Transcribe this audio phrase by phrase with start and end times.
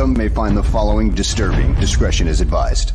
[0.00, 1.74] Some may find the following disturbing.
[1.74, 2.92] Discretion is advised.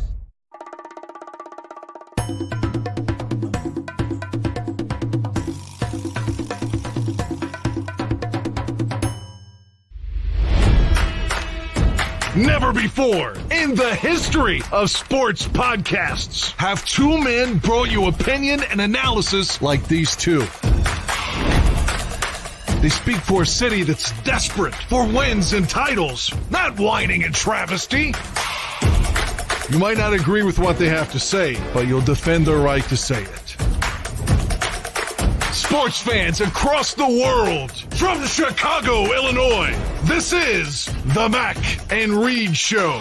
[12.34, 18.80] Never before in the history of sports podcasts have two men brought you opinion and
[18.80, 20.44] analysis like these two.
[22.80, 28.14] They speak for a city that's desperate for wins and titles, not whining and travesty.
[29.70, 32.84] You might not agree with what they have to say, but you'll defend their right
[32.84, 33.56] to say it.
[35.52, 40.84] Sports fans across the world, from Chicago, Illinois, this is
[41.14, 41.56] the Mac
[41.90, 43.00] and Reed Show.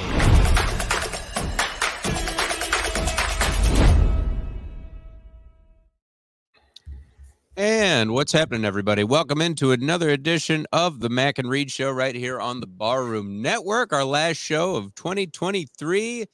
[8.06, 9.04] And what's happening, everybody?
[9.04, 13.42] Welcome into another edition of the Mac and Reed Show right here on the Barroom
[13.42, 13.92] Network.
[13.92, 16.28] Our last show of 2023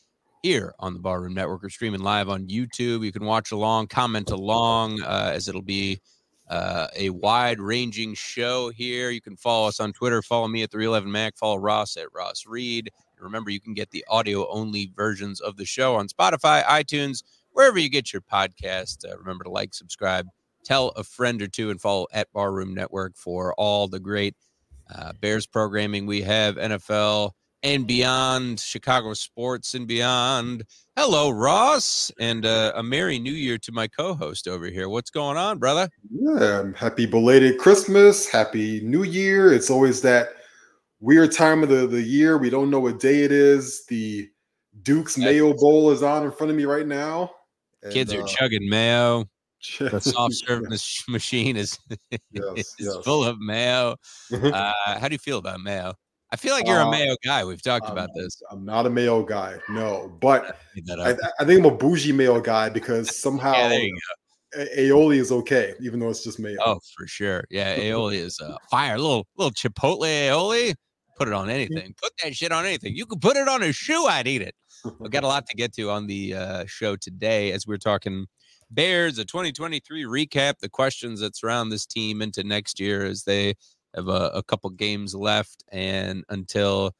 [0.43, 1.63] here on the Barroom Network.
[1.63, 3.05] We're streaming live on YouTube.
[3.05, 6.01] You can watch along, comment along, uh, as it'll be
[6.49, 9.09] uh, a wide ranging show here.
[9.09, 10.21] You can follow us on Twitter.
[10.21, 11.37] Follow me at 311 Mac.
[11.37, 12.91] Follow Ross at Ross Reed.
[13.17, 17.79] Remember, you can get the audio only versions of the show on Spotify, iTunes, wherever
[17.79, 19.09] you get your podcast.
[19.09, 20.27] Uh, remember to like, subscribe
[20.63, 24.35] tell a friend or two and follow at Barroom Network for all the great
[24.93, 27.31] uh, Bears programming we have, NFL
[27.63, 30.63] and beyond, Chicago sports and beyond.
[30.95, 34.89] Hello, Ross, and uh, a Merry New Year to my co host over here.
[34.89, 35.89] What's going on, brother?
[36.09, 39.53] Yeah, happy belated Christmas, happy New Year.
[39.53, 40.29] It's always that
[40.99, 42.37] weird time of the, the year.
[42.37, 43.85] We don't know what day it is.
[43.85, 44.29] The
[44.83, 47.31] Duke's Mayo Bowl is on in front of me right now.
[47.83, 49.25] And, Kids are uh, chugging mayo.
[49.79, 51.03] The soft serve yes.
[51.09, 51.77] machine is,
[52.09, 52.21] yes,
[52.55, 52.95] is yes.
[53.03, 53.95] full of mayo.
[54.31, 55.93] Uh, how do you feel about mayo?
[56.33, 57.43] I feel like you're uh, a mayo guy.
[57.43, 58.41] We've talked I'm, about this.
[58.49, 60.57] I'm not a mayo guy, no, but
[60.89, 63.89] I, I, think I'm a bougie mayo guy because somehow yeah,
[64.77, 66.57] aioli is okay, even though it's just mayo.
[66.63, 67.43] Oh, for sure.
[67.49, 68.95] Yeah, aioli is uh, fire.
[68.95, 70.73] A little little chipotle aioli.
[71.17, 71.93] Put it on anything.
[72.01, 72.95] Put that shit on anything.
[72.95, 74.05] You could put it on a shoe.
[74.05, 74.55] I'd eat it.
[74.99, 78.25] We've got a lot to get to on the uh, show today as we're talking
[78.71, 83.55] Bears, a 2023 recap, the questions that surround this team into next year as they
[83.95, 86.93] have a, a couple games left and until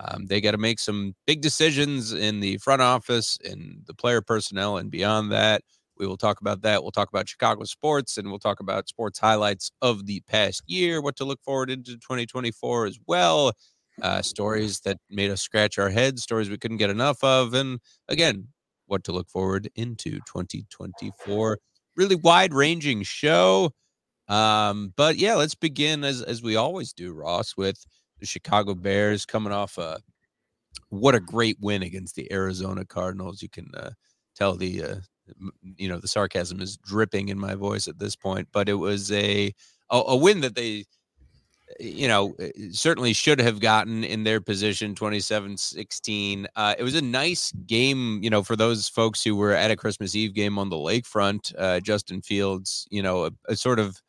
[0.00, 4.20] um, they got to make some big decisions in the front office and the player
[4.20, 5.62] personnel and beyond that.
[5.98, 6.82] We will talk about that.
[6.82, 11.02] We'll talk about Chicago sports and we'll talk about sports highlights of the past year,
[11.02, 13.52] what to look forward into 2024 as well.
[14.00, 17.52] Uh, stories that made us scratch our heads, stories we couldn't get enough of.
[17.52, 18.46] And again,
[18.88, 21.58] what to look forward into 2024.
[21.96, 23.72] Really wide ranging show.
[24.28, 27.84] Um, but yeah, let's begin as as we always do, Ross, with
[28.20, 30.00] the Chicago Bears coming off a
[30.90, 33.42] what a great win against the Arizona Cardinals.
[33.42, 33.90] You can uh,
[34.36, 34.96] tell the uh,
[35.76, 39.10] you know the sarcasm is dripping in my voice at this point, but it was
[39.12, 39.52] a
[39.90, 40.84] a, a win that they
[41.78, 46.46] you know, eh, certainly should have gotten in their position 27 16.
[46.56, 49.76] Uh, it was a nice game, you know, for those folks who were at a
[49.76, 51.52] Christmas Eve game on the lakefront.
[51.56, 54.00] Uh, Justin Fields, you know, a, a sort of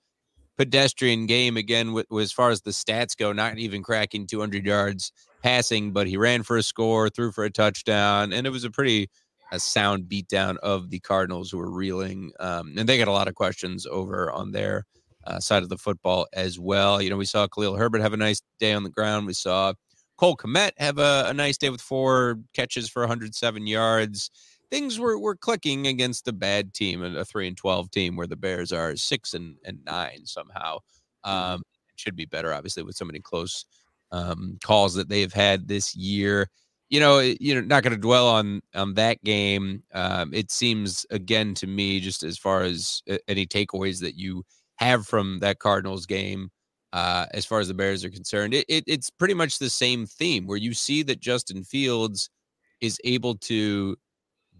[0.57, 5.11] pedestrian game again, with, as far as the stats go, not even cracking 200 yards
[5.41, 8.71] passing, but he ran for a score, threw for a touchdown, and it was a
[8.71, 9.09] pretty
[9.51, 12.31] a sound beatdown of the Cardinals who were reeling.
[12.39, 14.85] Um, and they got a lot of questions over on their
[15.29, 17.01] uh, side of the football as well.
[17.01, 19.27] You know, we saw Khalil Herbert have a nice day on the ground.
[19.27, 19.73] We saw
[20.17, 24.31] Cole Kmet have a, a nice day with four catches for 107 yards.
[24.71, 28.35] Things were, were clicking against the bad team, a three and 12 team where the
[28.35, 30.79] Bears are six and, and nine somehow.
[31.25, 31.53] Mm-hmm.
[31.53, 31.63] Um,
[31.95, 33.65] should be better, obviously, with so many close
[34.11, 36.49] um, calls that they've had this year.
[36.89, 39.83] You know, you know, not going to dwell on on that game.
[39.93, 44.43] Um, it seems again to me, just as far as uh, any takeaways that you
[44.79, 46.49] have from that Cardinals game
[46.93, 48.53] uh, as far as the Bears are concerned.
[48.53, 52.29] It, it, it's pretty much the same theme where you see that Justin Fields
[52.81, 53.97] is able to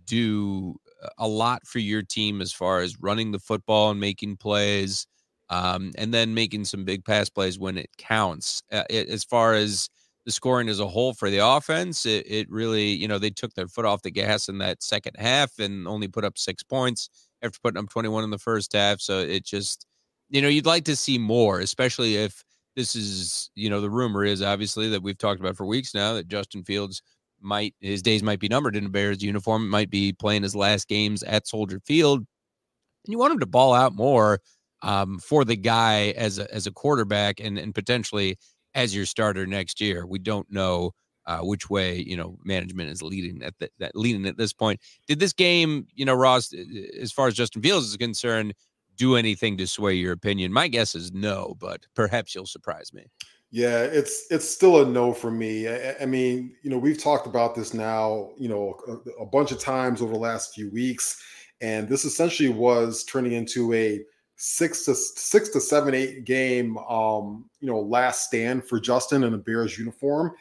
[0.05, 0.75] do
[1.17, 5.07] a lot for your team as far as running the football and making plays,
[5.49, 8.61] um, and then making some big pass plays when it counts.
[8.71, 9.89] Uh, it, as far as
[10.25, 13.53] the scoring as a whole for the offense, it, it really, you know, they took
[13.53, 17.09] their foot off the gas in that second half and only put up six points
[17.41, 18.99] after putting up 21 in the first half.
[18.99, 19.85] So it just,
[20.29, 22.43] you know, you'd like to see more, especially if
[22.75, 26.13] this is, you know, the rumor is obviously that we've talked about for weeks now
[26.13, 27.01] that Justin Fields
[27.41, 30.87] might his days might be numbered in a Bears uniform, might be playing his last
[30.87, 32.19] games at Soldier Field.
[32.19, 34.39] And you want him to ball out more
[34.81, 38.37] um, for the guy as a as a quarterback and and potentially
[38.75, 40.05] as your starter next year.
[40.05, 40.91] We don't know
[41.25, 44.79] uh, which way you know management is leading at the, that leading at this point.
[45.07, 46.53] Did this game, you know, Ross,
[46.99, 48.53] as far as Justin Fields is concerned,
[48.99, 50.53] do anything to sway your opinion?
[50.53, 53.07] My guess is no, but perhaps you'll surprise me.
[53.49, 55.67] Yeah, it's it's still a no for me.
[55.67, 59.51] I, I mean, you know, we've talked about this now, you know, a, a bunch
[59.51, 61.19] of times over the last few weeks,
[61.59, 64.01] and this essentially was turning into a
[64.41, 69.33] six to six to seven eight game um you know last stand for justin in
[69.33, 70.31] a bears uniform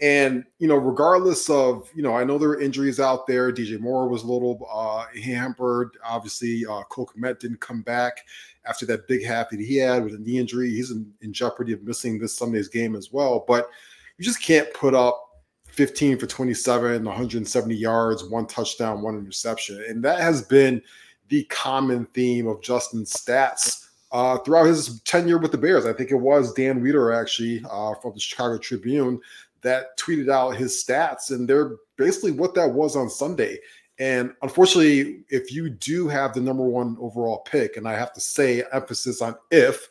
[0.00, 3.52] and you know, regardless of you know, I know there are injuries out there.
[3.52, 5.96] DJ Moore was a little uh, hampered.
[6.04, 8.18] Obviously, uh, Cole Kmet didn't come back
[8.66, 10.70] after that big half that he had with a knee injury.
[10.70, 13.44] He's in, in jeopardy of missing this Sunday's game as well.
[13.46, 13.70] But
[14.18, 15.22] you just can't put up
[15.68, 20.82] 15 for 27, 170 yards, one touchdown, one interception, and that has been
[21.28, 25.84] the common theme of Justin's stats uh, throughout his tenure with the Bears.
[25.84, 29.20] I think it was Dan Wiederer actually uh, from the Chicago Tribune
[29.66, 33.58] that tweeted out his stats, and they're basically what that was on Sunday.
[33.98, 38.20] And unfortunately, if you do have the number one overall pick, and I have to
[38.20, 39.88] say emphasis on if,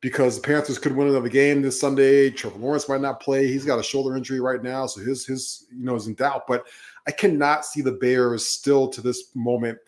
[0.00, 2.30] because the Panthers could win another game this Sunday.
[2.30, 3.46] Trevor Lawrence might not play.
[3.46, 6.46] He's got a shoulder injury right now, so his his you know is in doubt.
[6.46, 6.66] But
[7.06, 9.78] I cannot see the Bears still to this moment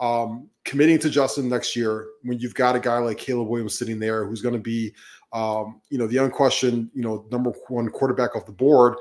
[0.00, 3.98] um, committing to Justin next year when you've got a guy like Caleb Williams sitting
[3.98, 4.94] there who's going to be
[5.32, 8.96] um, you know, the unquestioned, you know, number one quarterback off the board.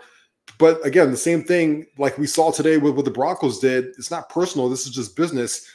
[0.58, 3.88] But again, the same thing like we saw today with what the Broncos did.
[3.98, 4.70] It's not personal.
[4.70, 5.70] This is just business.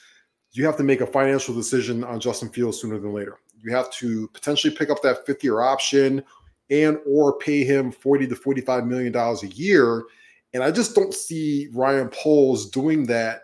[0.53, 3.39] You have to make a financial decision on Justin Fields sooner than later.
[3.63, 6.23] You have to potentially pick up that fifth year option
[6.71, 10.05] and or pay him 40 to 45 million dollars a year.
[10.55, 13.43] And I just don't see Ryan Poles doing that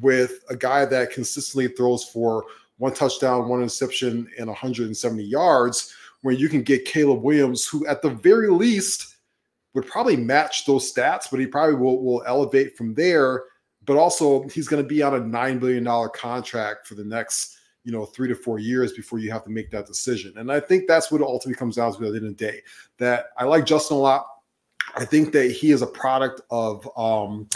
[0.00, 2.44] with a guy that consistently throws for
[2.78, 8.00] one touchdown, one interception, and 170 yards where you can get Caleb Williams, who at
[8.00, 9.16] the very least
[9.74, 13.42] would probably match those stats, but he probably will, will elevate from there.
[13.84, 17.92] But also, he's going to be on a $9 billion contract for the next, you
[17.92, 20.32] know, three to four years before you have to make that decision.
[20.38, 22.46] And I think that's what it ultimately comes down to at the end of the
[22.46, 22.62] day.
[22.98, 24.24] That I like Justin a lot.
[24.96, 27.50] I think that he is a product of um,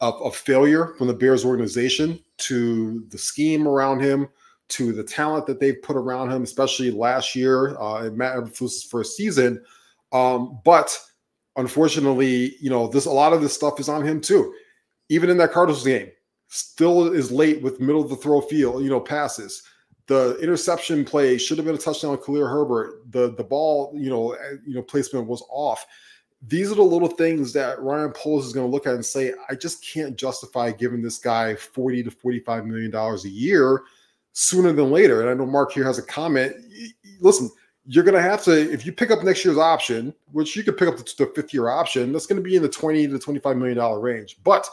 [0.00, 4.28] of, of failure from the Bears organization to the scheme around him
[4.74, 8.82] to the talent that they've put around him, especially last year uh, in Matt Eberflus's
[8.82, 9.62] first season.
[10.12, 10.98] Um, but
[11.56, 14.52] unfortunately, you know, this a lot of this stuff is on him too.
[15.08, 16.10] Even in that Cardinals game,
[16.48, 19.62] still is late with middle of the throw field, you know, passes.
[20.06, 23.10] The interception play should have been a touchdown Khalil Herbert.
[23.12, 25.86] The the ball, you know, eh, you know, placement was off.
[26.46, 29.32] These are the little things that Ryan Poles is going to look at and say,
[29.48, 33.84] I just can't justify giving this guy 40 to 45 million dollars a year
[34.34, 35.22] sooner than later.
[35.22, 36.54] And I know Mark here has a comment.
[37.20, 37.50] Listen,
[37.86, 40.76] you're going to have to, if you pick up next year's option, which you could
[40.76, 43.18] pick up the, the fifth year option, that's going to be in the 20 to
[43.18, 44.38] 25 million dollar range.
[44.44, 44.68] But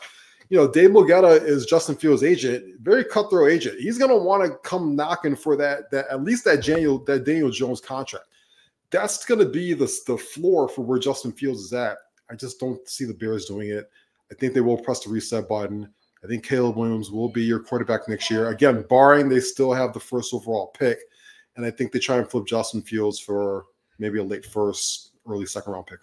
[0.50, 3.80] you know, Dave Mulugheta is Justin Fields' agent, very cutthroat agent.
[3.80, 7.24] He's going to want to come knocking for that, that at least that Daniel, that
[7.24, 8.26] Daniel Jones contract.
[8.90, 12.00] That's going to be the, the floor for where Justin Fields is at.
[12.30, 13.90] I just don't see the Bears doing it.
[14.30, 15.90] I think they will press the reset button.
[16.24, 18.50] I think Caleb Williams will be your quarterback next year.
[18.50, 21.00] Again, barring they still have the first overall pick.
[21.56, 23.66] And I think they try and flip Justin Fields for
[23.98, 26.00] maybe a late first, early second round pick.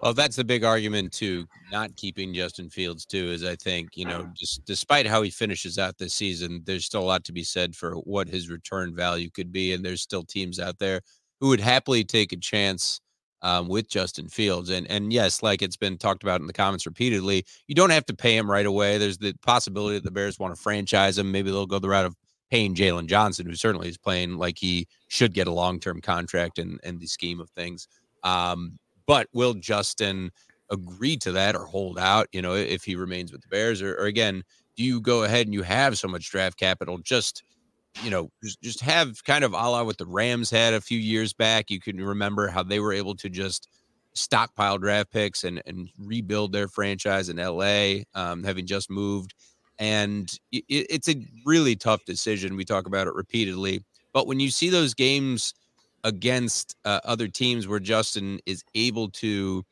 [0.00, 1.46] Well, that's the big argument too.
[1.70, 5.78] Not keeping Justin Fields too is I think you know just despite how he finishes
[5.78, 9.30] out this season, there's still a lot to be said for what his return value
[9.30, 11.02] could be, and there's still teams out there
[11.40, 13.00] who would happily take a chance
[13.42, 14.70] um, with Justin Fields.
[14.70, 18.06] And and yes, like it's been talked about in the comments repeatedly, you don't have
[18.06, 18.98] to pay him right away.
[18.98, 21.30] There's the possibility that the Bears want to franchise him.
[21.32, 22.16] Maybe they'll go the route of
[22.50, 26.58] paying Jalen Johnson, who certainly is playing like he should get a long term contract
[26.58, 27.88] in, in the scheme of things.
[28.22, 30.30] Um, but will Justin
[30.70, 33.82] agree to that or hold out, you know, if he remains with the Bears?
[33.82, 34.42] Or, or again,
[34.76, 37.42] do you go ahead and you have so much draft capital just
[38.02, 40.98] you know, just, just have kind of a la what the Rams had a few
[40.98, 41.70] years back.
[41.70, 43.68] You can remember how they were able to just
[44.14, 49.34] stockpile draft picks and, and rebuild their franchise in LA, um, having just moved.
[49.78, 52.56] And it, it's a really tough decision.
[52.56, 53.84] We talk about it repeatedly.
[54.12, 55.54] But when you see those games
[56.04, 59.64] against uh, other teams where Justin is able to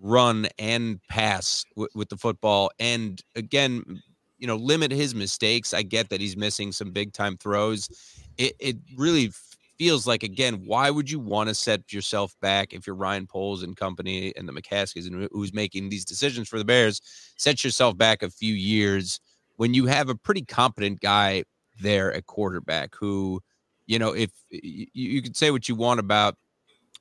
[0.00, 4.02] run and pass w- with the football, and again,
[4.44, 5.72] you know, limit his mistakes.
[5.72, 7.88] I get that he's missing some big time throws.
[8.36, 9.32] It, it really
[9.78, 13.62] feels like again, why would you want to set yourself back if you're Ryan Poles
[13.62, 17.00] and company and the McCaskies and who's making these decisions for the Bears?
[17.38, 19.18] Set yourself back a few years
[19.56, 21.44] when you have a pretty competent guy
[21.80, 23.40] there at quarterback who,
[23.86, 26.36] you know, if you, you could say what you want about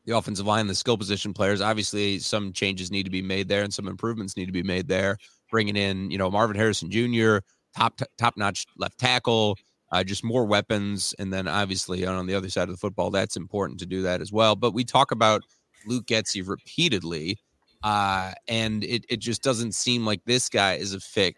[0.06, 1.62] the offensive line, the skill position players.
[1.62, 4.88] Obviously, some changes need to be made there, and some improvements need to be made
[4.88, 5.18] there.
[5.50, 7.38] Bringing in, you know, Marvin Harrison Jr.,
[7.76, 9.58] top top notch left tackle,
[9.92, 13.38] uh, just more weapons, and then obviously on the other side of the football, that's
[13.38, 14.56] important to do that as well.
[14.56, 15.44] But we talk about
[15.86, 17.40] Luke Getsy repeatedly,
[17.84, 21.36] uh, and it it just doesn't seem like this guy is a fit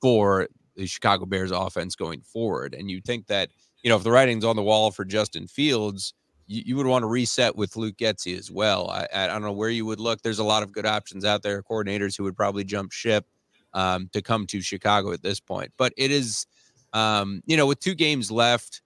[0.00, 2.74] for the Chicago Bears offense going forward.
[2.74, 3.50] And you think that
[3.82, 6.14] you know if the writing's on the wall for Justin Fields
[6.50, 8.90] you, you would want to reset with Luke Getsy as well.
[8.90, 10.20] I, I don't know where you would look.
[10.20, 13.24] There's a lot of good options out there, coordinators who would probably jump ship
[13.72, 15.70] um, to come to Chicago at this point.
[15.76, 16.46] But it is,
[16.92, 18.82] um, you know, with two games left,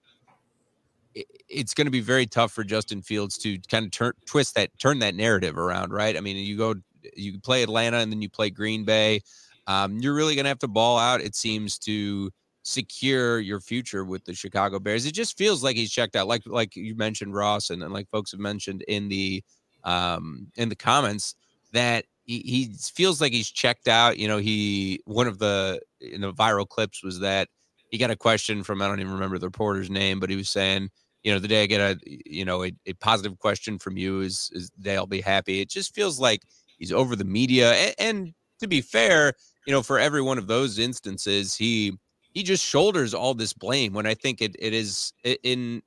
[1.14, 4.54] it, it's going to be very tough for Justin Fields to kind of turn, twist
[4.56, 6.18] that, turn that narrative around, right?
[6.18, 6.75] I mean, you go,
[7.16, 9.23] you play Atlanta and then you play Green Bay.
[9.66, 11.23] Um, you're really going to have to ball out.
[11.23, 12.30] It seems to
[12.64, 15.06] secure your future with the Chicago Bears.
[15.06, 18.09] It just feels like he's checked out, like like you mentioned Ross, and, and like
[18.11, 19.44] folks have mentioned in the
[19.85, 21.37] um in the comments
[21.73, 24.18] that he, he feels like he's checked out.
[24.18, 27.49] You know, he one of the in the viral clips was that
[27.90, 30.49] he got a question from I don't even remember the reporter's name, but he was
[30.49, 30.88] saying,
[31.23, 34.23] you know, the day I get a you know a, a positive question from you
[34.23, 35.61] is is day I'll be happy.
[35.61, 36.42] It just feels like
[36.78, 39.35] he's over the media, and, and to be fair,
[39.66, 41.99] you know, for every one of those instances, he
[42.34, 45.12] he just shoulders all this blame when I think it, it is
[45.42, 45.82] in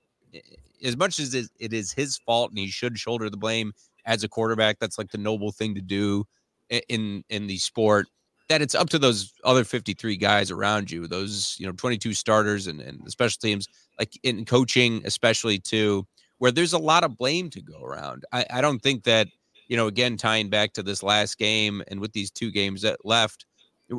[0.84, 3.74] as much as it is his fault and he should shoulder the blame
[4.06, 4.80] as a quarterback.
[4.80, 6.26] That's like the noble thing to do
[6.70, 8.08] in in the sport.
[8.50, 12.68] That it's up to those other 53 guys around you, those you know 22 starters
[12.68, 13.68] and, and the special teams,
[14.00, 18.24] like in coaching, especially too, where there's a lot of blame to go around.
[18.32, 19.28] I, I don't think that
[19.68, 23.04] you know again tying back to this last game and with these two games that
[23.04, 23.46] left,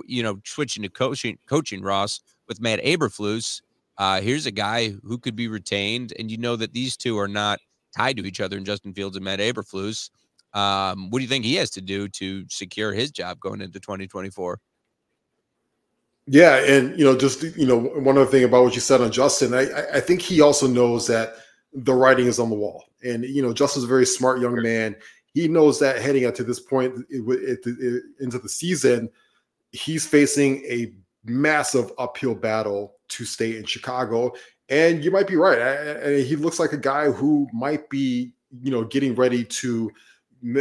[0.07, 3.63] you know switching to coaching coaching Ross with Matt Eberflus.
[3.97, 7.29] Uh, here's a guy who could be retained, and you know that these two are
[7.29, 7.59] not
[7.97, 10.11] tied to each other in Justin Fields and Matt Eberflus.
[10.55, 13.81] Um, what do you think he has to do to secure his job going into
[13.81, 14.59] 2024?
[16.27, 19.11] Yeah, and you know, just you know, one other thing about what you said on
[19.11, 21.37] Justin, I, I think he also knows that
[21.73, 24.95] the writing is on the wall, and you know, Justin's a very smart young man.
[25.33, 29.09] He knows that heading up to this point it, it, it, into the season,
[29.73, 30.93] he's facing a
[31.29, 34.33] massive uphill battle to stay in Chicago.
[34.69, 35.61] And you might be right.
[35.61, 38.33] I, he looks like a guy who might be,
[38.63, 39.91] you know, getting ready to,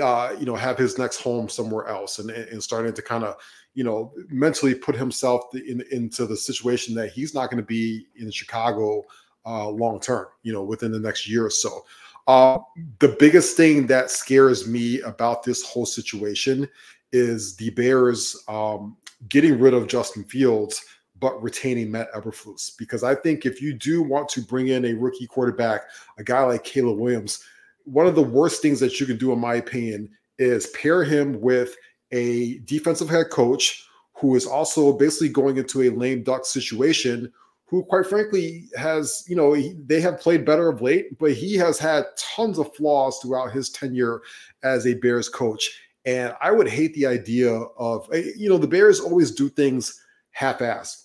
[0.02, 3.36] uh, you know, have his next home somewhere else, and and starting to kind of,
[3.74, 8.08] you know, mentally put himself in, into the situation that he's not going to be
[8.16, 9.04] in Chicago
[9.46, 10.28] uh, long term.
[10.44, 11.86] You know, within the next year or so.
[12.28, 12.60] Uh,
[13.00, 16.68] the biggest thing that scares me about this whole situation
[17.14, 18.98] is the Bears um,
[19.30, 20.84] getting rid of Justin Fields,
[21.20, 22.72] but retaining Matt Eberflus.
[22.78, 25.84] Because I think if you do want to bring in a rookie quarterback,
[26.18, 27.44] a guy like Caleb Williams,
[27.86, 31.40] one of the worst things that you can do, in my opinion, is pair him
[31.42, 31.76] with
[32.12, 37.32] a defensive head coach who is also basically going into a lame duck situation
[37.66, 41.56] who quite frankly has you know he, they have played better of late but he
[41.56, 44.22] has had tons of flaws throughout his tenure
[44.64, 48.66] as a bears coach and I would hate the idea of, eh, you know, the
[48.66, 51.04] Bears always do things half assed.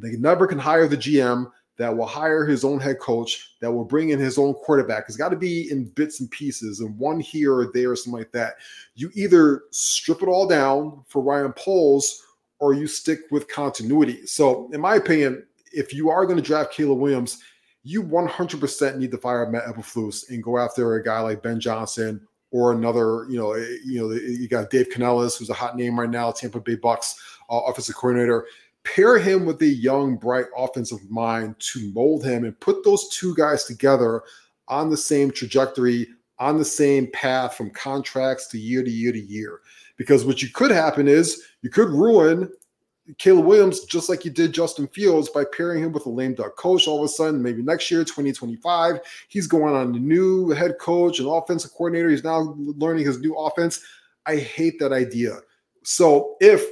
[0.00, 3.84] They never can hire the GM that will hire his own head coach, that will
[3.84, 5.04] bring in his own quarterback.
[5.08, 8.18] It's got to be in bits and pieces and one here or there or something
[8.18, 8.54] like that.
[8.94, 12.22] You either strip it all down for Ryan Poles
[12.60, 14.24] or you stick with continuity.
[14.26, 17.42] So, in my opinion, if you are going to draft Caleb Williams,
[17.82, 22.20] you 100% need to fire Matt Eberflus and go after a guy like Ben Johnson
[22.50, 25.98] or another, you know, eh, you know, you got Dave Canales, who's a hot name
[25.98, 28.46] right now, Tampa Bay Bucks uh, offensive coordinator.
[28.84, 33.34] Pair him with a young, bright offensive mind to mold him and put those two
[33.34, 34.22] guys together
[34.68, 36.06] on the same trajectory,
[36.38, 39.60] on the same path from contracts to year to year to year.
[39.96, 42.48] Because what you could happen is you could ruin
[43.16, 46.56] Caleb Williams, just like you did Justin Fields, by pairing him with a lame duck
[46.56, 50.78] coach, all of a sudden, maybe next year, 2025, he's going on a new head
[50.78, 52.10] coach and offensive coordinator.
[52.10, 53.82] He's now learning his new offense.
[54.26, 55.40] I hate that idea.
[55.84, 56.62] So if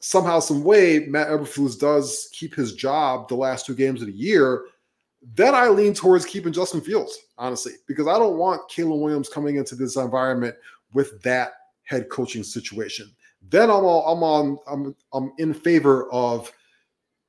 [0.00, 4.12] somehow, some way, Matt Eberflus does keep his job the last two games of the
[4.12, 4.66] year,
[5.34, 9.56] then I lean towards keeping Justin Fields, honestly, because I don't want Caleb Williams coming
[9.56, 10.54] into this environment
[10.92, 11.52] with that
[11.84, 13.10] head coaching situation
[13.50, 16.50] then I'm all, I'm on I'm I'm in favor of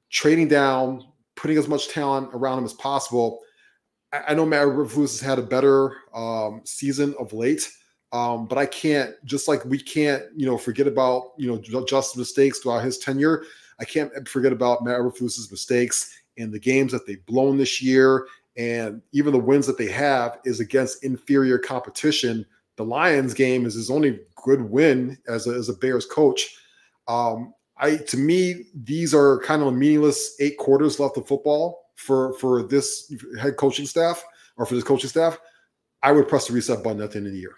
[0.09, 1.03] trading down,
[1.35, 3.41] putting as much talent around him as possible.
[4.13, 7.69] I, I know Matt Eberflus has had a better um, season of late,
[8.13, 12.17] um, but I can't just like we can't you know forget about you know just
[12.17, 13.43] mistakes throughout his tenure.
[13.79, 18.27] I can't forget about Matt Eberflus's mistakes and the games that they've blown this year
[18.57, 22.45] And even the wins that they have is against inferior competition.
[22.75, 26.57] The Lions game is his only good win as a, as a Bears coach.
[27.07, 32.33] Um, I to me, these are kind of meaningless eight quarters left of football for
[32.39, 34.23] for this head coaching staff
[34.55, 35.37] or for this coaching staff.
[36.01, 37.55] I would press the reset button at the end of the year.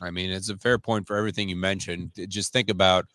[0.00, 2.12] I mean, it's a fair point for everything you mentioned.
[2.28, 3.06] Just think about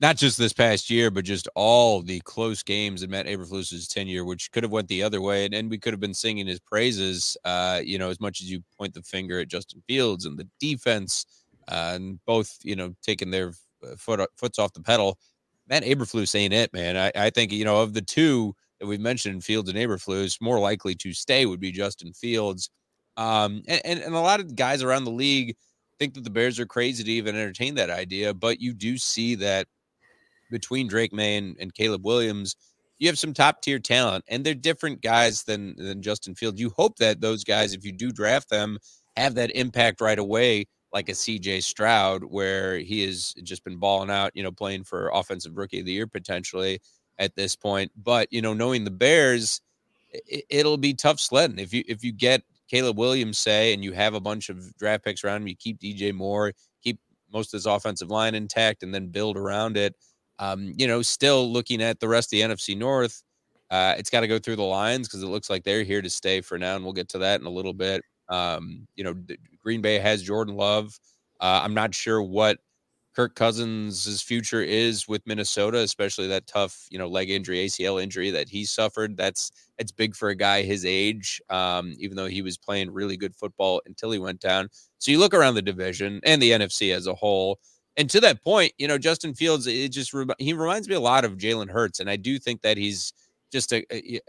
[0.00, 4.24] not just this past year, but just all the close games in Matt Eberflus's tenure,
[4.24, 6.60] which could have went the other way, and, and we could have been singing his
[6.60, 7.36] praises.
[7.44, 10.48] Uh, you know, as much as you point the finger at Justin Fields and the
[10.60, 11.26] defense,
[11.68, 13.52] uh, and both, you know, taking their
[13.84, 15.18] uh, foot foots off the pedal.
[15.68, 16.96] Matt Eberflus ain't it, man.
[16.96, 20.58] I, I think you know of the two that we've mentioned, Fields and Eberflus, more
[20.58, 22.70] likely to stay would be Justin Fields.
[23.16, 25.56] Um, and, and, and a lot of guys around the league
[25.98, 29.34] think that the Bears are crazy to even entertain that idea, but you do see
[29.36, 29.66] that
[30.50, 32.56] between Drake Maye and, and Caleb Williams,
[32.98, 36.60] you have some top tier talent, and they're different guys than than Justin Fields.
[36.60, 38.78] You hope that those guys, if you do draft them,
[39.16, 44.10] have that impact right away, like a CJ Stroud, where he has just been balling
[44.10, 46.80] out, you know, playing for offensive rookie of the year potentially
[47.18, 47.90] at this point.
[47.96, 49.60] But you know, knowing the Bears,
[50.10, 53.92] it, will be tough sledding if you if you get Caleb Williams say and you
[53.92, 56.52] have a bunch of draft picks around him, you keep DJ Moore,
[56.82, 56.98] keep
[57.32, 59.94] most of his offensive line intact, and then build around it.
[60.38, 63.22] Um, you know, still looking at the rest of the NFC North,
[63.70, 66.10] uh, it's got to go through the Lions because it looks like they're here to
[66.10, 68.02] stay for now, and we'll get to that in a little bit.
[68.28, 69.14] Um, you know,
[69.62, 70.98] Green Bay has Jordan Love.
[71.40, 72.58] Uh, I'm not sure what
[73.18, 78.30] Kirk Cousins' future is with Minnesota, especially that tough, you know, leg injury, ACL injury
[78.30, 79.16] that he suffered.
[79.16, 83.16] That's it's big for a guy his age, um, even though he was playing really
[83.16, 84.68] good football until he went down.
[84.98, 87.58] So you look around the division and the NFC as a whole.
[87.96, 91.24] And to that point, you know, Justin Fields, it just he reminds me a lot
[91.24, 93.12] of Jalen Hurts, and I do think that he's
[93.50, 94.20] just a, a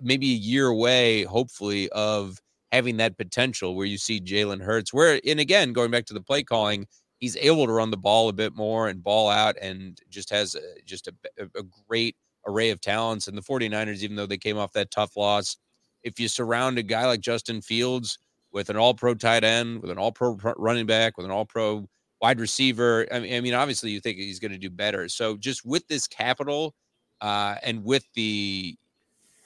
[0.00, 2.40] maybe a year away, hopefully, of
[2.72, 4.92] having that potential where you see Jalen Hurts.
[4.92, 6.86] Where and again, going back to the play calling,
[7.18, 10.54] he's able to run the ball a bit more and ball out, and just has
[10.54, 13.28] a, just a, a great array of talents.
[13.28, 15.56] And the 49ers, even though they came off that tough loss,
[16.02, 18.18] if you surround a guy like Justin Fields
[18.52, 21.44] with an all pro tight end, with an all pro running back, with an all
[21.44, 21.88] pro
[22.20, 25.08] wide receiver, I mean, I mean, obviously you think he's going to do better.
[25.08, 26.74] So just with this capital
[27.20, 28.76] uh, and with the,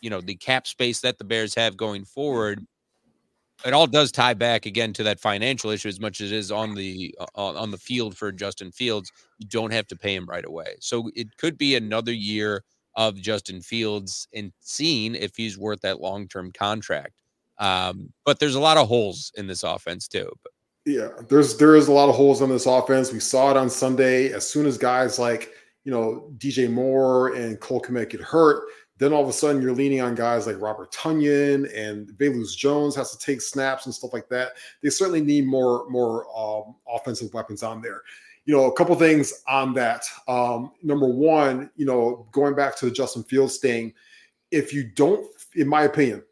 [0.01, 2.65] you know, the cap space that the Bears have going forward,
[3.65, 6.51] it all does tie back again to that financial issue as much as it is
[6.51, 9.13] on the uh, on the field for Justin Fields.
[9.39, 12.65] You don't have to pay him right away, so it could be another year
[12.97, 17.15] of Justin Fields and seeing if he's worth that long term contract.
[17.59, 20.31] Um, but there's a lot of holes in this offense too.
[20.87, 23.13] Yeah, there's there is a lot of holes in this offense.
[23.13, 24.33] We saw it on Sunday.
[24.33, 25.51] As soon as guys like
[25.85, 28.65] you know DJ Moore and Cole Kmet get hurt,
[29.01, 32.95] then all of a sudden you're leaning on guys like Robert Tonyan and Velus Jones
[32.95, 34.53] has to take snaps and stuff like that.
[34.83, 38.03] They certainly need more more um, offensive weapons on there
[38.47, 40.05] you know, a couple things on that.
[40.27, 43.93] Um, number one, you know, going back to the Justin Fields thing,
[44.51, 46.25] if you don't, in my opinion,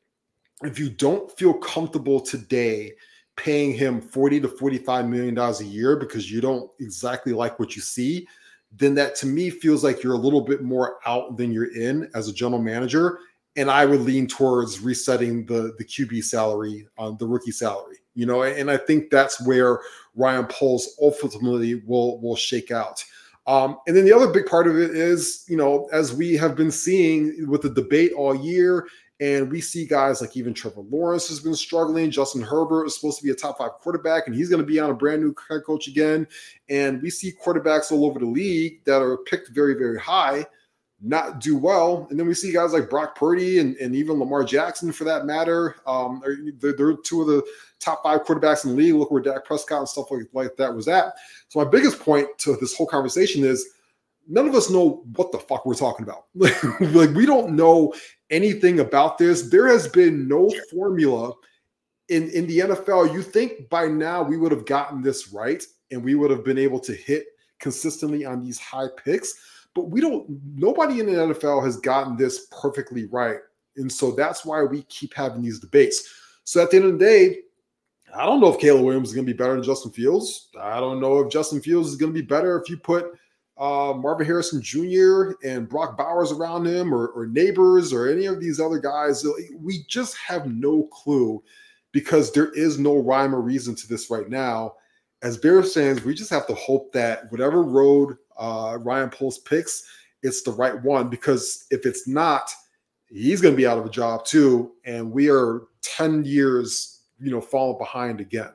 [0.63, 2.93] if you don't feel comfortable today
[3.37, 7.77] paying him 40 to 45 million dollars a year because you don't exactly like what
[7.77, 8.27] you see,
[8.73, 12.11] then that to me feels like you're a little bit more out than you're in
[12.15, 13.19] as a general manager.
[13.57, 18.27] And I would lean towards resetting the the QB salary on the rookie salary you
[18.27, 19.79] know, and I think that's where
[20.17, 23.05] Ryan Poles ultimately will will shake out.
[23.47, 26.57] Um, and then the other big part of it is, you know, as we have
[26.57, 28.89] been seeing with the debate all year,
[29.21, 32.11] and we see guys like even Trevor Lawrence has been struggling.
[32.11, 34.79] Justin Herbert is supposed to be a top five quarterback, and he's going to be
[34.79, 36.27] on a brand new head coach again.
[36.69, 40.47] And we see quarterbacks all over the league that are picked very, very high
[41.01, 42.07] not do well.
[42.11, 45.27] And then we see guys like Brock Purdy and, and even Lamar Jackson, for that
[45.27, 45.77] matter.
[45.87, 46.21] Um,
[46.59, 47.43] they're, they're, two of the
[47.79, 48.95] top five quarterbacks in the league.
[48.95, 51.15] Look where Dak Prescott and stuff like, like that was at.
[51.49, 53.65] So my biggest point to this whole conversation is
[54.27, 56.25] none of us know what the fuck we're talking about.
[56.35, 57.95] like we don't know
[58.31, 59.51] anything about this.
[59.51, 61.33] There has been no formula
[62.09, 63.13] in in the NFL.
[63.13, 66.59] You think by now we would have gotten this right and we would have been
[66.59, 67.27] able to hit
[67.59, 69.35] consistently on these high picks
[69.79, 73.39] but we don't, nobody in the NFL has gotten this perfectly right.
[73.77, 76.13] And so that's why we keep having these debates.
[76.43, 77.39] So at the end of the day,
[78.13, 80.49] I don't know if Caleb Williams is going to be better than Justin Fields.
[80.61, 83.13] I don't know if Justin Fields is going to be better if you put
[83.59, 85.33] uh, Marvin Harrison Jr.
[85.45, 89.27] and Brock Bowers around him or, or Nabers or any of these other guys.
[89.59, 91.43] We just have no clue
[91.93, 94.75] because there is no rhyme or reason to this right now.
[95.23, 99.83] As Bears fans, we just have to hope that whatever road uh, Ryan Poles picks,
[100.23, 101.09] it's the right one.
[101.09, 102.53] Because if it's not,
[103.09, 107.33] he's going to be out of a job too, and we are ten years, you
[107.33, 108.53] know, falling behind again.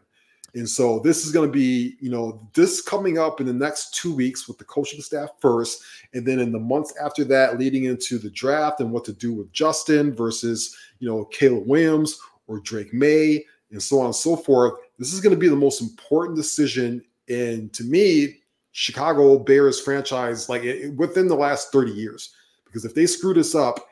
[0.55, 3.95] And so this is going to be, you know, this coming up in the next
[3.95, 5.81] two weeks with the coaching staff first,
[6.13, 9.33] and then in the months after that, leading into the draft and what to do
[9.33, 14.35] with Justin versus, you know, Caleb Williams or Drake Maye and so on and so
[14.35, 14.73] forth.
[14.99, 17.03] This is going to be the most important decision.
[17.27, 18.37] And to me,
[18.71, 22.33] Chicago Bears franchise, like it, within the last 30 years,
[22.65, 23.87] because if they screw this up,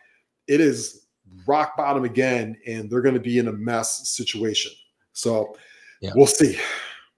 [0.47, 1.06] it is
[1.47, 4.71] rock bottom again, and they're going to be in a mess situation.
[5.13, 5.56] So,
[6.02, 6.12] yeah.
[6.16, 6.60] We'll see.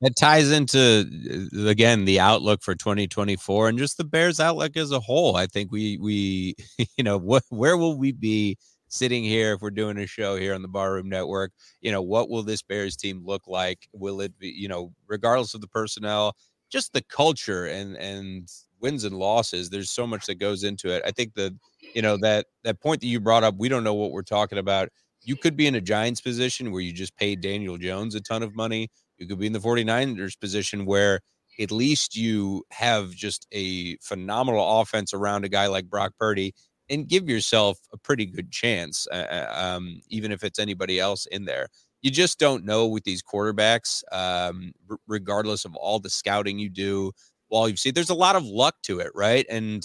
[0.02, 4.92] It ties into uh, again the outlook for 2024 and just the Bears outlook as
[4.92, 5.38] a whole.
[5.38, 6.56] I think we we
[6.98, 8.58] you know what where will we be
[8.90, 11.52] sitting here if we're doing a show here on the Barroom Network?
[11.82, 13.88] You know, what will this Bears team look like?
[13.94, 16.36] Will it be, you know, regardless of the personnel,
[16.70, 18.50] just the culture and and
[18.82, 21.02] wins and losses, there's so much that goes into it.
[21.06, 21.58] I think the
[21.96, 24.58] you know that that point that you brought up, we don't know what we're talking
[24.58, 24.90] about
[25.24, 28.44] you could be in a Giants position where you just paid Daniel Jones a ton
[28.44, 28.90] of money.
[29.18, 31.22] You could be in the 49ers position where
[31.60, 36.54] at least you have just a phenomenal offense around a guy like Brock Purdy
[36.90, 41.26] and give yourself a pretty good chance, uh, uh um, even if it's anybody else
[41.28, 41.68] in there.
[42.02, 46.70] You just don't know with these quarterbacks, um, r- regardless of all the scouting you
[46.70, 47.12] do.
[47.48, 49.46] While you see, there's a lot of luck to it, right?
[49.50, 49.84] And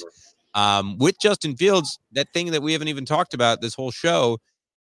[0.54, 4.38] um, with Justin Fields, that thing that we haven't even talked about this whole show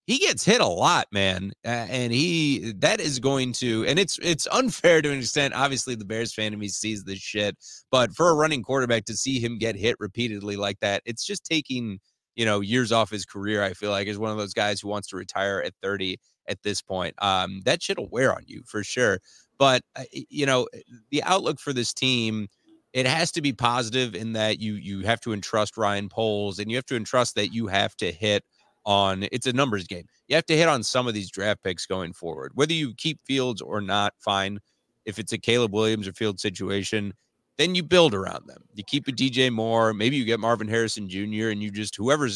[0.06, 4.20] he gets hit a lot, man, uh, and he that is going to, and it's
[4.22, 5.54] it's unfair to an extent.
[5.54, 7.56] Obviously, the Bears fan in me sees this shit,
[7.90, 11.46] but for a running quarterback to see him get hit repeatedly like that, it's just
[11.46, 12.00] taking
[12.36, 13.64] you know years off his career.
[13.64, 16.18] I feel like is one of those guys who wants to retire at thirty
[16.50, 17.16] at this point.
[17.24, 19.20] Um, that shit'll wear on you for sure.
[19.58, 20.68] But uh, you know,
[21.12, 22.48] the outlook for this team
[22.92, 26.70] it has to be positive in that you you have to entrust Ryan Poles and
[26.70, 28.44] you have to entrust that you have to hit
[28.86, 30.06] on it's a numbers game.
[30.28, 32.52] You have to hit on some of these draft picks going forward.
[32.56, 34.60] Whether you keep Fields or not, fine.
[35.06, 37.14] If it's a Caleb Williams or Field situation,
[37.58, 38.64] then you build around them.
[38.74, 41.50] You keep a DJ Moore, maybe you get Marvin Harrison Jr.
[41.50, 42.30] and you just whoever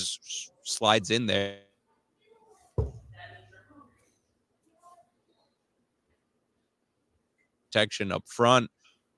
[0.64, 1.58] slides in there
[7.78, 8.70] protection up front.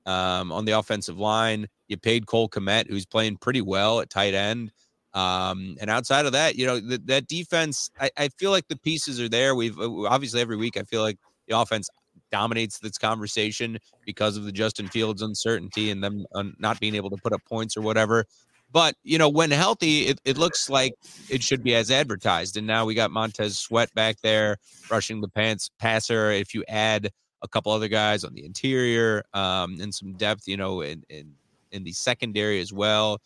[0.06, 4.34] Um, on the offensive line, you paid Cole Kmet, who's playing pretty well at tight
[4.34, 4.72] end.
[5.13, 8.78] Um, and outside of that, you know, the, that defense, I, I, feel like the
[8.78, 9.56] pieces are there.
[9.56, 11.17] We've obviously every week, I feel like
[11.48, 11.89] the offense
[12.32, 16.26] dominates this conversation because of the Justin Fields uncertainty and them
[16.60, 18.26] not being able to put up points or whatever.
[18.72, 20.93] But, you know, when healthy, it, it looks like
[21.28, 22.56] it should be as advertised.
[22.56, 24.58] And now we got Montez Sweat back there
[24.91, 26.30] rushing the pants passer.
[26.30, 27.10] If you add
[27.41, 31.34] a couple other guys on the interior um, and some depth, you know, in, in,
[31.72, 33.19] in the secondary as well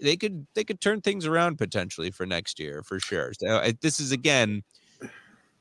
[0.00, 3.32] they could they could turn things around potentially for next year for sure.
[3.38, 4.62] So this is again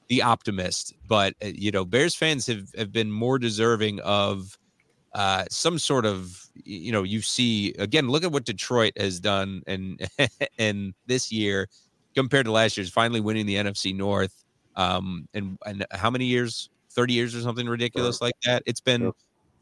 [0.09, 4.57] the optimist, but uh, you know Bears fans have have been more deserving of
[5.13, 9.63] uh, some sort of you know you see again look at what Detroit has done
[9.67, 10.07] and
[10.57, 11.67] and this year
[12.15, 14.43] compared to last year's finally winning the NFC North
[14.75, 16.69] um and and how many years?
[16.93, 18.63] 30 years or something ridiculous like that?
[18.65, 19.13] It's been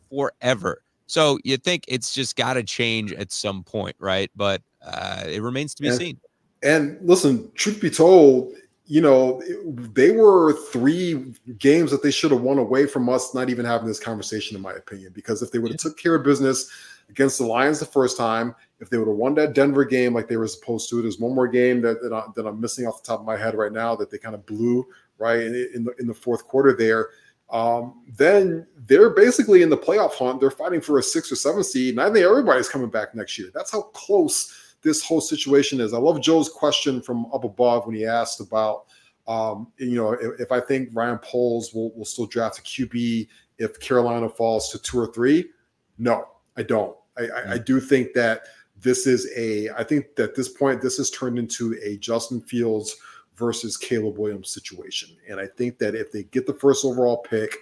[0.09, 4.29] forever so you think it's just got to change at some point, right?
[4.35, 6.19] But uh, it remains to be and, seen.
[6.61, 8.53] And listen, truth be told,
[8.85, 13.49] you know, they were three games that they should have won away from us not
[13.49, 15.11] even having this conversation, in my opinion.
[15.15, 15.89] Because if they would have yeah.
[15.89, 16.69] took care of business
[17.09, 20.27] against the Lions the first time, if they would have won that Denver game like
[20.27, 23.01] they were supposed to, there's one more game that, that, I, that I'm missing off
[23.01, 24.85] the top of my head right now that they kind of blew
[25.17, 27.09] right in, in the in the fourth quarter there
[27.51, 30.39] um, then they're basically in the playoff hunt.
[30.39, 33.37] They're fighting for a six or seven seed, and I think everybody's coming back next
[33.37, 33.49] year.
[33.53, 35.93] That's how close this whole situation is.
[35.93, 38.85] I love Joe's question from up above when he asked about,
[39.27, 43.27] um, you know, if, if, I think Ryan Poles will, will still draft a QB
[43.57, 45.49] if Carolina falls to two or three.
[45.97, 46.95] No, I don't.
[47.17, 48.43] I, I, I do think that
[48.81, 49.69] this is a.
[49.71, 52.95] I think that this point this has turned into a Justin Fields
[53.39, 55.09] versus Caleb Williams situation.
[55.27, 57.55] And I think that if they get the first overall pick,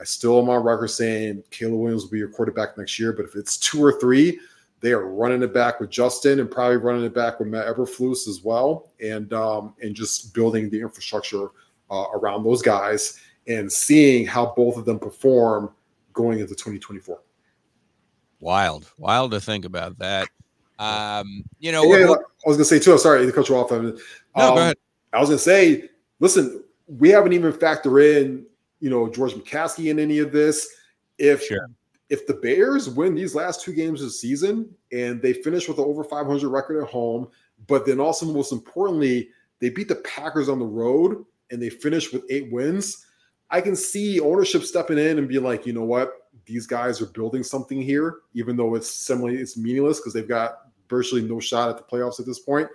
[0.00, 3.12] I still am on record saying Caleb Williams will be your quarterback next year.
[3.12, 4.38] But if it's two or three,
[4.80, 8.28] they are running it back with Justin and probably running it back with Matt Eberflus
[8.28, 11.48] as well, and um, and just building the infrastructure
[11.90, 15.70] uh, around those guys and seeing how both of them perform
[16.12, 17.18] going into 2024.
[18.40, 20.28] Wild, wild to think about that.
[20.78, 22.92] Um, you know, yeah, I was gonna say too.
[22.92, 23.72] I'm sorry to cut you off.
[23.72, 23.96] Um,
[24.36, 24.76] no, go ahead.
[25.14, 25.88] I was gonna say,
[26.20, 28.46] listen, we haven't even factored in,
[28.80, 30.68] you know, George McCaskey in any of this.
[31.18, 31.70] If sure.
[32.10, 35.78] if the Bears win these last two games of the season and they finish with
[35.78, 37.28] an over 500 record at home,
[37.66, 39.28] but then also most importantly,
[39.60, 43.06] they beat the Packers on the road and they finish with eight wins.
[43.50, 47.06] I can see ownership stepping in and be like, you know what, these guys are
[47.06, 51.70] building something here, even though it's similarly it's meaningless because they've got virtually no shot
[51.70, 52.68] at the playoffs at this point.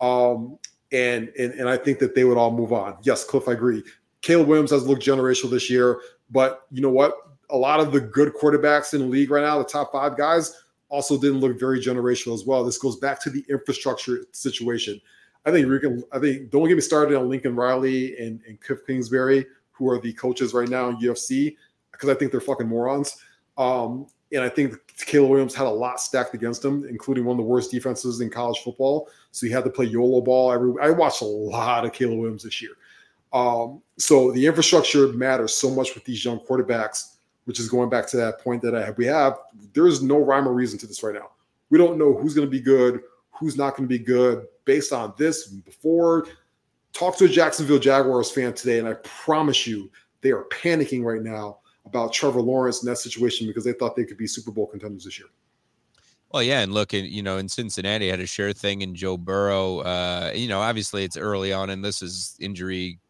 [0.00, 0.58] Um,
[0.92, 2.96] and, and and I think that they would all move on.
[3.02, 3.82] Yes, Cliff, I agree.
[4.22, 6.00] Caleb Williams has looked generational this year,
[6.30, 7.14] but you know what?
[7.50, 10.54] A lot of the good quarterbacks in the league right now, the top five guys,
[10.88, 12.64] also didn't look very generational as well.
[12.64, 15.00] This goes back to the infrastructure situation.
[15.46, 18.80] I think Lincoln, I think don't get me started on Lincoln Riley and, and Cliff
[18.86, 21.56] Kingsbury, who are the coaches right now in USC,
[21.92, 23.16] because I think they're fucking morons.
[23.56, 27.44] Um, and I think Caleb Williams had a lot stacked against him, including one of
[27.44, 29.08] the worst defenses in college football.
[29.32, 30.52] So he had to play YOLO ball.
[30.52, 32.72] Every I watched a lot of Caleb Williams this year.
[33.32, 38.06] Um, so the infrastructure matters so much with these young quarterbacks, which is going back
[38.08, 38.98] to that point that I have.
[38.98, 39.38] We have
[39.72, 41.30] there is no rhyme or reason to this right now.
[41.70, 44.92] We don't know who's going to be good, who's not going to be good based
[44.92, 45.46] on this.
[45.46, 46.26] Before,
[46.92, 49.90] talk to a Jacksonville Jaguars fan today, and I promise you
[50.20, 51.59] they are panicking right now
[51.90, 55.04] about Trevor Lawrence in that situation because they thought they could be Super Bowl contenders
[55.04, 55.28] this year.
[56.32, 59.80] Well, yeah, and look, you know, in Cincinnati had a sure thing in Joe Burrow.
[59.80, 63.00] Uh, you know, obviously it's early on, and this is injury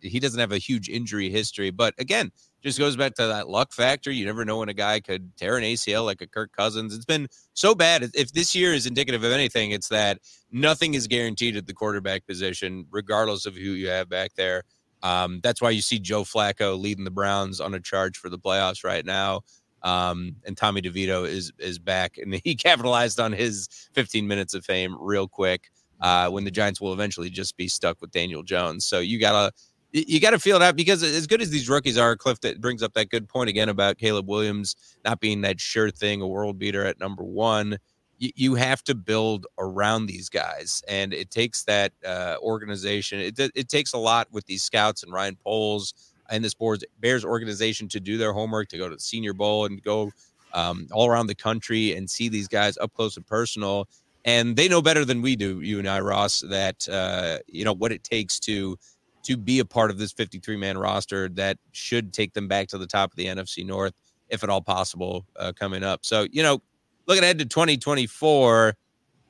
[0.00, 2.30] he doesn't have a huge injury history, but again,
[2.62, 4.10] just goes back to that luck factor.
[4.10, 6.94] You never know when a guy could tear an ACL like a Kirk Cousins.
[6.94, 8.10] It's been so bad.
[8.14, 10.18] If this year is indicative of anything, it's that
[10.50, 14.64] nothing is guaranteed at the quarterback position, regardless of who you have back there.
[15.02, 18.38] Um, that's why you see Joe Flacco leading the Browns on a charge for the
[18.38, 19.42] playoffs right now.
[19.82, 24.64] Um, and Tommy DeVito is is back, and he capitalized on his 15 minutes of
[24.64, 25.70] fame real quick.
[26.00, 28.86] Uh, when the Giants will eventually just be stuck with Daniel Jones.
[28.86, 29.52] So you gotta
[29.92, 32.60] you got to feel it out because as good as these rookies are, Cliff, that
[32.60, 36.26] brings up that good point again about Caleb Williams not being that sure thing, a
[36.26, 37.78] world beater at number one.
[38.18, 43.20] You, you have to build around these guys, and it takes that uh, organization.
[43.20, 45.94] It, it takes a lot with these scouts and Ryan Poles
[46.30, 49.64] and this board's Bears organization to do their homework, to go to the Senior Bowl
[49.64, 50.12] and go
[50.52, 53.88] um, all around the country and see these guys up close and personal.
[54.24, 57.72] And they know better than we do, you and I, Ross, that uh, you know
[57.72, 58.76] what it takes to
[59.24, 62.78] to be a part of this 53 man roster that should take them back to
[62.78, 63.92] the top of the NFC North,
[64.28, 66.04] if at all possible, uh, coming up.
[66.04, 66.62] So, you know,
[67.08, 68.74] looking ahead to 2024,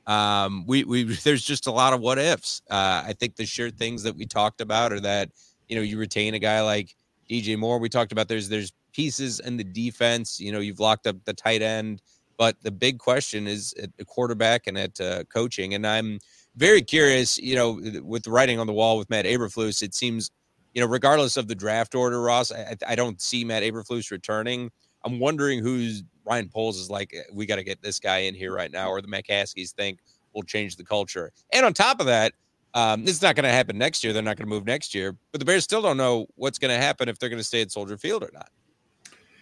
[0.05, 2.61] um, we, we, there's just a lot of what ifs.
[2.69, 5.29] Uh, I think the sure things that we talked about are that,
[5.67, 6.95] you know, you retain a guy like
[7.29, 7.79] DJ Moore.
[7.79, 11.33] We talked about there's, there's pieces in the defense, you know, you've locked up the
[11.33, 12.01] tight end,
[12.37, 15.73] but the big question is at the quarterback and at uh, coaching.
[15.73, 16.19] And I'm,
[16.59, 20.29] very curious, you know, with the writing on the wall with Matt Eberflus, it seems,
[20.73, 24.69] you know, regardless of the draft order, Ross, I, I don't see Matt Eberflus returning.
[25.05, 28.35] I'm wondering who's Ryan Poles is like, eh, we got to get this guy in
[28.35, 29.99] here right now, or the McCaskies think
[30.33, 31.31] we'll change the culture.
[31.53, 32.33] And on top of that,
[32.75, 34.13] um, this is not going to happen next year.
[34.13, 36.69] They're not going to move next year, but the Bears still don't know what's going
[36.69, 38.49] to happen if they're going to stay at Soldier Field or not.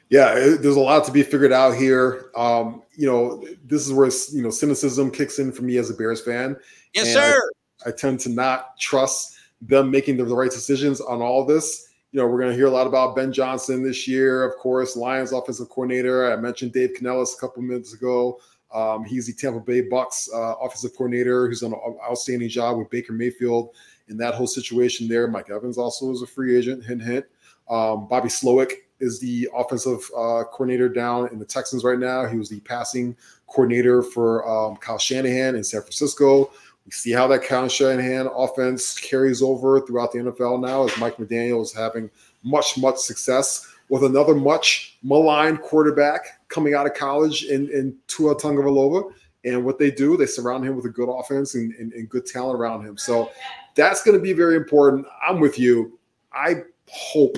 [0.10, 2.32] Yeah, there's a lot to be figured out here.
[2.38, 5.93] Um, you know, this is where you know cynicism kicks in for me as a
[5.93, 6.56] Bears fan.
[6.93, 7.38] Yes, sir.
[7.86, 11.87] I, I, tend to not trust them making the, the right decisions on all this.
[12.12, 14.96] You know, we're going to hear a lot about Ben Johnson this year, of course,
[14.96, 16.32] Lions offensive coordinator.
[16.32, 18.39] I mentioned Dave Canales a couple minutes ago.
[18.74, 22.89] Um, he's the Tampa Bay Bucks uh, offensive coordinator who's done an outstanding job with
[22.89, 23.76] Baker Mayfield
[24.08, 25.28] in that whole situation there.
[25.28, 27.26] Mike Evans also is a free agent, hint, hint.
[27.70, 32.26] Um, Bobby Slowik is the offensive uh, coordinator down in the Texans right now.
[32.26, 33.15] He was the passing
[33.48, 36.52] coordinator for um, Kyle Shanahan in San Francisco.
[36.88, 41.17] We see how that Kyle Shanahan offense carries over throughout the NFL now as Mike
[41.17, 42.10] McDaniel is having
[42.43, 48.36] much, much success with another much maligned quarterback coming out of college in, in Tua
[48.36, 49.12] Tagovailoa.
[49.43, 52.26] And what they do, they surround him with a good offense and, and, and good
[52.26, 52.97] talent around him.
[52.97, 53.32] So
[53.76, 55.06] that's going to be very important.
[55.28, 56.00] I'm with you.
[56.32, 57.38] I hope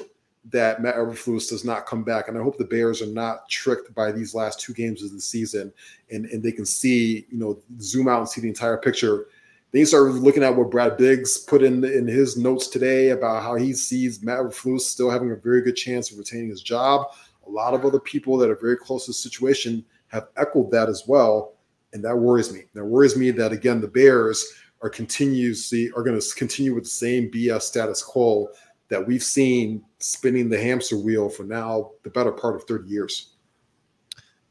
[0.52, 2.28] that Matt Eberflus does not come back.
[2.28, 5.20] And I hope the Bears are not tricked by these last two games of the
[5.20, 5.74] season
[6.12, 9.26] and, and they can see, you know, zoom out and see the entire picture.
[9.72, 13.44] Then you start looking at what Brad Biggs put in in his notes today about
[13.44, 17.08] how he sees Matt Eberflus still having a very good chance of retaining his job.
[17.46, 20.90] A lot of other people that are very close to the situation have echoed that
[20.90, 21.54] as well.
[21.94, 22.64] And that worries me.
[22.74, 24.44] That worries me that again, the Bears
[24.82, 28.48] are continuously are going to continue with the same BS status quo
[28.90, 33.34] that we've seen spinning the hamster wheel for now the better part of 30 years.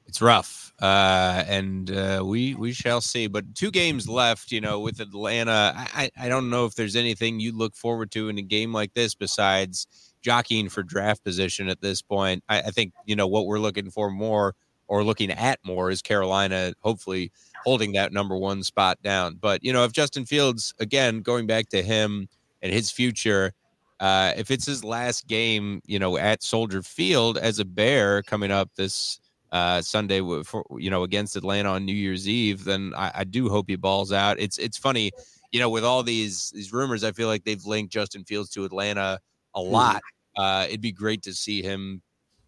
[0.08, 3.26] It's rough, uh, and uh, we we shall see.
[3.26, 5.74] But two games left, you know, with Atlanta.
[5.76, 8.94] I, I don't know if there's anything you look forward to in a game like
[8.94, 9.86] this besides
[10.22, 12.42] jockeying for draft position at this point.
[12.48, 14.54] I, I think you know what we're looking for more
[14.88, 17.30] or looking at more is Carolina, hopefully
[17.64, 19.36] holding that number one spot down.
[19.38, 22.28] But you know, if Justin Fields again going back to him
[22.62, 23.52] and his future,
[24.00, 28.50] uh, if it's his last game, you know, at Soldier Field as a Bear coming
[28.50, 29.20] up this
[29.52, 33.48] uh, Sunday, for, you know, against Atlanta on New Year's Eve, then I, I do
[33.48, 34.38] hope he balls out.
[34.38, 35.10] It's it's funny,
[35.52, 38.64] you know, with all these these rumors, I feel like they've linked Justin Fields to
[38.64, 39.20] Atlanta
[39.54, 39.72] a hmm.
[39.72, 40.02] lot.
[40.36, 42.02] Uh, it'd be great to see him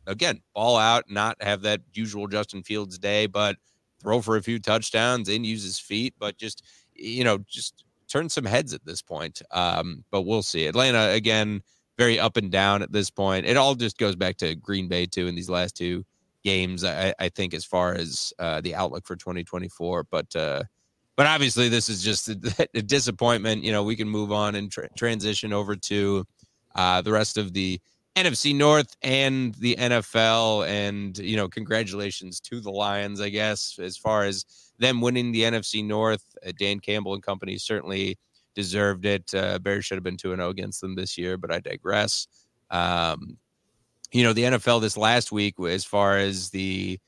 [0.06, 3.56] again ball out, not have that usual Justin Fields day, but
[4.00, 8.28] throw for a few touchdowns and use his feet, but just you know, just turn
[8.28, 9.40] some heads at this point.
[9.52, 10.66] Um, but we'll see.
[10.66, 11.62] Atlanta again,
[11.96, 13.46] very up and down at this point.
[13.46, 16.04] It all just goes back to Green Bay too in these last two
[16.44, 16.84] games.
[16.84, 20.62] I, I think as far as uh, the outlook for 2024, but uh,
[21.16, 23.62] but obviously this is just a, a disappointment.
[23.62, 26.24] You know, we can move on and tra- transition over to
[26.74, 27.80] uh, the rest of the
[28.16, 30.66] NFC North and the NFL.
[30.68, 34.44] And, you know, congratulations to the Lions, I guess, as far as
[34.78, 36.24] them winning the NFC North.
[36.46, 38.18] Uh, Dan Campbell and company certainly
[38.54, 39.32] deserved it.
[39.34, 42.26] Uh, Bears should have been 2 0 against them this year, but I digress.
[42.70, 43.36] Um,
[44.12, 46.98] you know, the NFL this last week, as far as the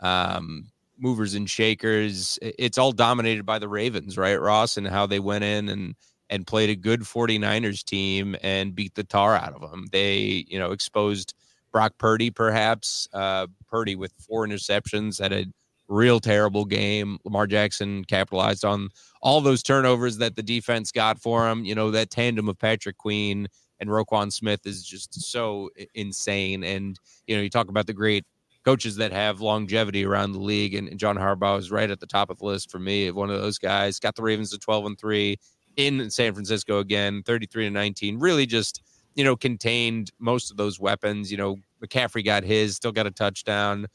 [0.00, 5.20] um, movers and shakers, it's all dominated by the Ravens, right, Ross, and how they
[5.20, 5.94] went in and
[6.28, 9.86] and played a good 49ers team and beat the tar out of them.
[9.92, 11.34] They, you know, exposed
[11.70, 13.06] Brock Purdy, perhaps.
[13.12, 15.46] Uh, Purdy with four interceptions had a
[15.88, 17.18] real terrible game.
[17.24, 18.88] Lamar Jackson capitalized on
[19.22, 21.64] all those turnovers that the defense got for him.
[21.64, 23.46] You know, that tandem of Patrick Queen
[23.80, 26.64] and Roquan Smith is just so insane.
[26.64, 28.24] And, you know, you talk about the great
[28.64, 32.30] coaches that have longevity around the league, and John Harbaugh is right at the top
[32.30, 34.00] of the list for me of one of those guys.
[34.00, 35.36] Got the Ravens to 12 and 3
[35.76, 38.18] in San Francisco again, 33 to 19.
[38.18, 38.82] Really just,
[39.14, 41.30] you know, contained most of those weapons.
[41.30, 43.86] You know, McCaffrey got his, still got a touchdown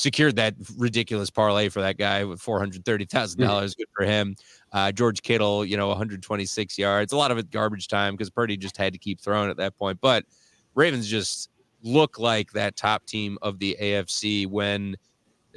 [0.00, 3.48] secured that ridiculous parlay for that guy with four hundred thirty thousand mm-hmm.
[3.48, 3.74] dollars.
[3.74, 4.34] Good for him.
[4.72, 7.12] Uh, George Kittle, you know, one hundred twenty six yards.
[7.12, 9.76] A lot of it garbage time because Purdy just had to keep throwing at that
[9.76, 10.00] point.
[10.00, 10.24] But
[10.74, 11.50] Ravens just
[11.82, 14.96] look like that top team of the AFC when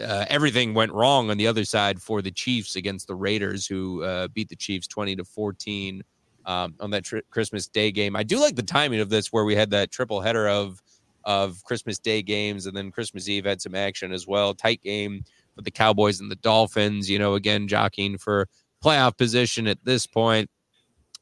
[0.02, 4.04] uh, everything went wrong on the other side for the Chiefs against the Raiders, who
[4.04, 6.04] uh, beat the Chiefs twenty to fourteen.
[6.46, 9.46] Um, on that tri- Christmas Day game, I do like the timing of this, where
[9.46, 10.82] we had that triple header of
[11.24, 14.54] of Christmas Day games, and then Christmas Eve had some action as well.
[14.54, 15.24] Tight game
[15.56, 17.10] for the Cowboys and the Dolphins.
[17.10, 18.50] You know, again jockeying for
[18.84, 20.50] playoff position at this point,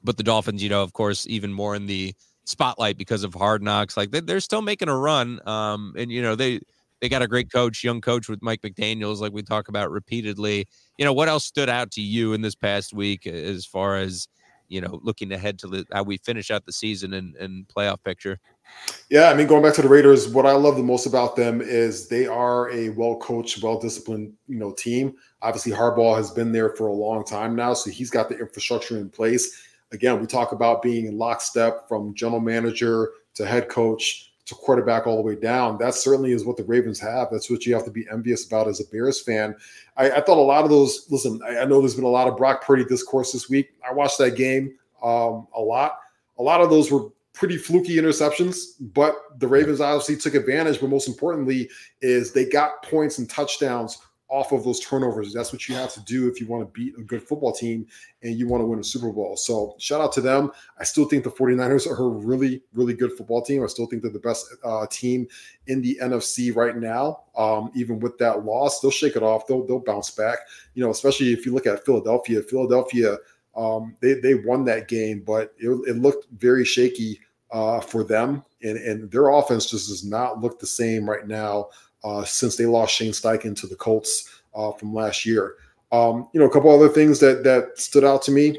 [0.04, 2.14] but the Dolphins, you know, of course, even more in the
[2.46, 3.96] spotlight because of hard knocks.
[3.96, 6.60] Like they, are still making a run, um, and you know they
[7.02, 10.68] they got a great coach, young coach with Mike McDaniel's, like we talk about repeatedly.
[10.98, 14.28] You know, what else stood out to you in this past week as far as
[14.68, 18.04] you know looking ahead to the, how we finish out the season and, and playoff
[18.04, 18.40] picture?
[19.10, 21.60] Yeah, I mean, going back to the Raiders, what I love the most about them
[21.60, 25.16] is they are a well coached, well disciplined, you know, team.
[25.42, 28.98] Obviously, Harbaugh has been there for a long time now, so he's got the infrastructure
[28.98, 29.68] in place.
[29.92, 35.08] Again, we talk about being in lockstep from general manager to head coach to quarterback
[35.08, 35.78] all the way down.
[35.78, 37.30] That certainly is what the Ravens have.
[37.32, 39.56] That's what you have to be envious about as a Bears fan.
[39.98, 41.08] I, I thought a lot of those.
[41.10, 43.72] Listen, I, I, know there's been a lot of Brock Purdy discourse this week.
[43.88, 45.98] I watched that game um, a lot.
[46.40, 50.80] A lot of those were pretty fluky interceptions, but the Ravens obviously took advantage.
[50.80, 51.70] But most importantly,
[52.02, 53.98] is they got points and touchdowns
[54.32, 55.34] off of those turnovers.
[55.34, 57.86] That's what you have to do if you want to beat a good football team
[58.24, 59.36] and you want to win a Super Bowl.
[59.36, 60.52] So shout out to them.
[60.80, 63.62] I still think the 49ers are a really, really good football team.
[63.62, 65.28] I still think they're the best uh, team
[65.68, 67.24] in the NFC right now.
[67.36, 69.48] Um, even with that loss, they'll shake it off.
[69.48, 70.40] They'll, they'll bounce back,
[70.76, 73.18] you know, especially if you look at Philadelphia, Philadelphia,
[73.56, 77.20] um, they, they won that game, but it, it looked very shaky
[77.52, 78.44] uh, for them.
[78.64, 81.70] And, and their offense just does not look the same right now
[82.04, 85.56] uh, since they lost Shane Steichen to the Colts uh, from last year.
[85.92, 88.58] Um, you know, a couple other things that that stood out to me.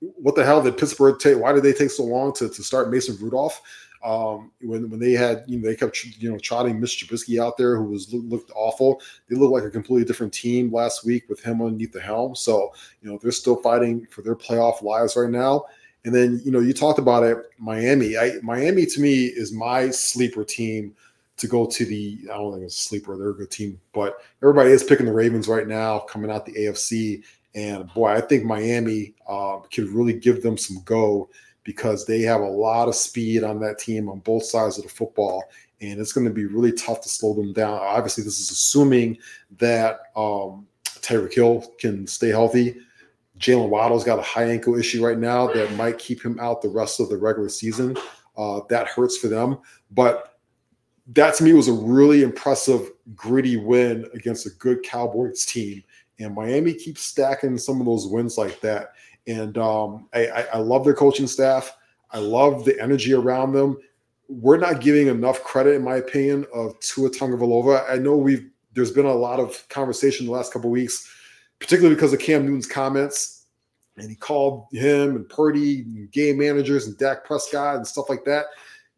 [0.00, 1.38] What the hell did Pittsburgh take?
[1.38, 3.60] Why did they take so long to, to start Mason Rudolph?
[4.04, 7.56] Um, when when they had you know they kept you know trotting Mitch Trubisky out
[7.56, 9.00] there who was looked awful.
[9.30, 12.34] They looked like a completely different team last week with him underneath the helm.
[12.36, 15.64] So you know they're still fighting for their playoff lives right now.
[16.04, 18.18] And then you know you talked about it, Miami.
[18.18, 20.94] I, Miami to me is my sleeper team
[21.38, 22.18] to go to the.
[22.24, 25.12] I don't think it's a sleeper; they're a good team, but everybody is picking the
[25.12, 27.24] Ravens right now, coming out the AFC.
[27.54, 31.30] And boy, I think Miami uh, could really give them some go
[31.64, 34.90] because they have a lot of speed on that team on both sides of the
[34.90, 35.44] football,
[35.80, 37.78] and it's going to be really tough to slow them down.
[37.80, 39.18] Obviously, this is assuming
[39.58, 42.76] that um, Tyreek Hill can stay healthy.
[43.38, 46.68] Jalen Waddle's got a high ankle issue right now that might keep him out the
[46.68, 47.96] rest of the regular season.
[48.36, 49.58] Uh, that hurts for them.
[49.90, 50.38] But
[51.08, 55.82] that to me was a really impressive, gritty win against a good Cowboys team.
[56.18, 58.92] And Miami keeps stacking some of those wins like that.
[59.26, 61.74] And um, I, I, love their coaching staff.
[62.10, 63.78] I love the energy around them.
[64.28, 67.88] We're not giving enough credit, in my opinion, of Tua Tagovailoa.
[67.90, 71.08] I know we've there's been a lot of conversation the last couple weeks,
[71.58, 73.46] particularly because of Cam Newton's comments,
[73.96, 78.24] and he called him and Purdy, and game managers, and Dak Prescott and stuff like
[78.24, 78.46] that.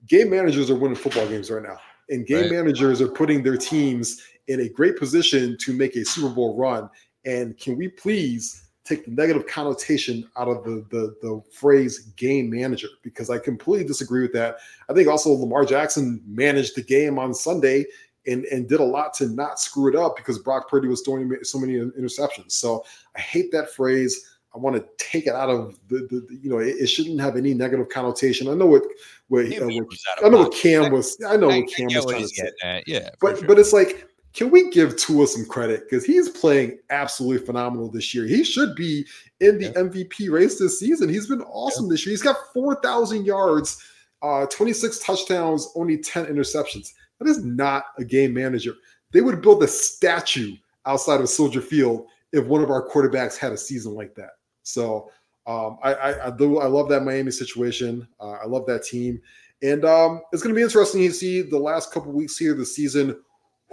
[0.07, 2.53] Game managers are winning football games right now, and game right.
[2.53, 6.89] managers are putting their teams in a great position to make a Super Bowl run.
[7.25, 12.51] And can we please take the negative connotation out of the, the, the phrase game
[12.51, 14.59] manager because I completely disagree with that.
[14.89, 17.87] I think also Lamar Jackson managed the game on Sunday
[18.27, 21.33] and, and did a lot to not screw it up because Brock Purdy was throwing
[21.43, 22.53] so many interceptions.
[22.53, 22.85] So
[23.17, 24.35] I hate that phrase.
[24.55, 27.21] I want to take it out of the, the, the you know, it, it, shouldn't
[27.21, 28.49] have any negative connotation.
[28.49, 28.83] I know what,
[29.29, 29.87] what, uh, what
[30.25, 32.51] I know what Cam was, I know what Cam was trying to say.
[32.63, 32.89] At.
[32.89, 33.11] Yeah.
[33.21, 33.49] But, sure.
[33.49, 38.15] but it's like, can we give Tua some credit because he's playing absolutely phenomenal this
[38.15, 38.27] year?
[38.27, 39.07] He should be
[39.41, 39.73] in the yeah.
[39.73, 41.09] MVP race this season.
[41.09, 41.93] He's been awesome yeah.
[41.93, 42.13] this year.
[42.13, 43.83] He's got 4,000 yards,
[44.21, 46.93] uh, 26 touchdowns, only 10 interceptions.
[47.19, 48.75] That is not a game manager.
[49.11, 53.53] They would build a statue outside of Soldier Field if one of our quarterbacks had
[53.53, 54.33] a season like that.
[54.65, 55.11] So
[55.47, 58.07] um, I, I, I, do I love that Miami situation.
[58.21, 59.19] Uh, I love that team,
[59.63, 62.67] and um, it's going to be interesting to see the last couple weeks here the
[62.67, 63.17] season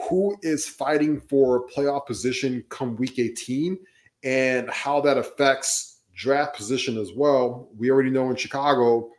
[0.10, 3.78] who is fighting for playoff position come week 18
[4.24, 7.70] and how that affects draft position as well.
[7.78, 9.10] We already know in Chicago,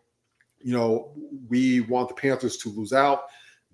[0.60, 1.12] you know,
[1.48, 3.24] we want the Panthers to lose out.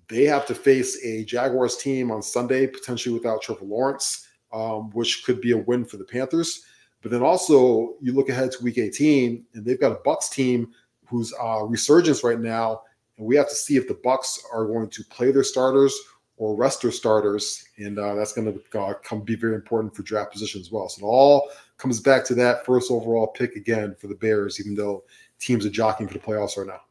[0.09, 5.23] They have to face a Jaguars team on Sunday, potentially without Trevor Lawrence, um, which
[5.23, 6.65] could be a win for the Panthers.
[7.01, 10.71] But then also, you look ahead to Week 18, and they've got a Bucs team
[11.05, 12.81] who's uh, resurgence right now,
[13.17, 15.97] and we have to see if the Bucs are going to play their starters
[16.41, 20.01] or rest their starters, and uh, that's going to uh, come be very important for
[20.01, 20.89] draft position as well.
[20.89, 24.73] So it all comes back to that first overall pick again for the Bears, even
[24.73, 25.03] though
[25.37, 26.81] teams are jockeying for the playoffs right now.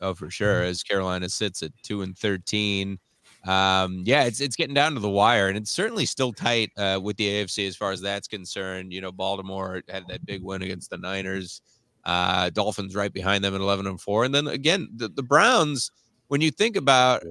[0.00, 0.62] Oh, for sure.
[0.62, 2.98] As Carolina sits at two and thirteen,
[3.44, 6.98] um, yeah, it's it's getting down to the wire, and it's certainly still tight uh,
[7.02, 8.94] with the AFC as far as that's concerned.
[8.94, 11.60] You know, Baltimore had that big win against the Niners.
[12.06, 15.90] Uh, Dolphins right behind them at eleven and four, and then again the, the Browns.
[16.28, 17.22] When you think about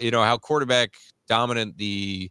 [0.00, 0.94] you know how quarterback
[1.28, 2.30] dominant the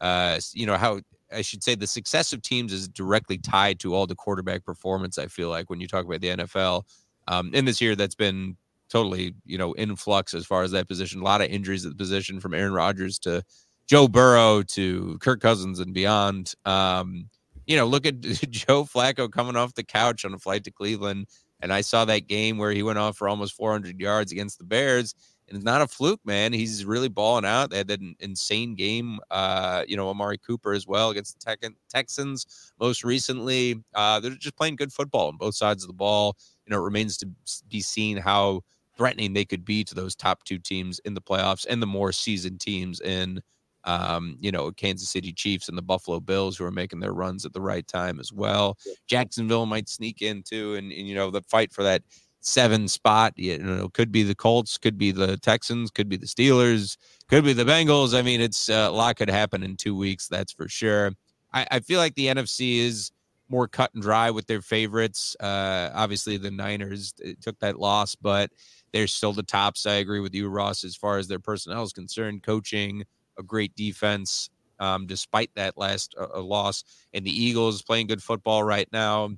[0.00, 1.00] uh you know how
[1.32, 5.18] I should say the success of teams is directly tied to all the quarterback performance.
[5.18, 6.84] I feel like when you talk about the NFL,
[7.26, 8.56] um, in this year that's been
[8.88, 11.20] totally you know in flux as far as that position.
[11.20, 13.42] A lot of injuries at the position from Aaron Rodgers to
[13.86, 16.54] Joe Burrow to Kirk Cousins and beyond.
[16.64, 17.28] Um,
[17.66, 21.26] you know, look at Joe Flacco coming off the couch on a flight to Cleveland,
[21.60, 24.64] and I saw that game where he went off for almost 400 yards against the
[24.64, 25.14] Bears
[25.56, 26.52] it's not a fluke, man.
[26.52, 27.70] He's really balling out.
[27.70, 31.56] They had that insane game, uh, you know, Amari Cooper as well against the
[31.88, 33.82] Texans most recently.
[33.94, 36.36] Uh, they're just playing good football on both sides of the ball.
[36.66, 37.28] You know, it remains to
[37.68, 38.62] be seen how
[38.96, 42.12] threatening they could be to those top two teams in the playoffs and the more
[42.12, 43.40] seasoned teams in,
[43.84, 47.46] um, you know, Kansas City Chiefs and the Buffalo Bills who are making their runs
[47.46, 48.76] at the right time as well.
[49.06, 52.02] Jacksonville might sneak in too, and, and you know, the fight for that
[52.40, 53.34] seven spot.
[53.36, 56.96] You know, could be the Colts, could be the Texans, could be the Steelers,
[57.28, 58.18] could be the Bengals.
[58.18, 60.28] I mean, it's uh, a lot could happen in two weeks.
[60.28, 61.12] That's for sure.
[61.52, 63.10] I, I, feel like the NFC is
[63.48, 65.36] more cut and dry with their favorites.
[65.40, 68.50] Uh, obviously, the Niners took that loss, but
[68.92, 69.86] they're still the tops.
[69.86, 72.42] I agree with you, Ross, as far as their personnel is concerned.
[72.42, 73.04] Coaching,
[73.38, 76.84] a great defense, um, despite that last uh, loss.
[77.14, 79.30] And the Eagles playing good football right now.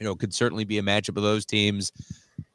[0.00, 1.92] You know, could certainly be a matchup of those teams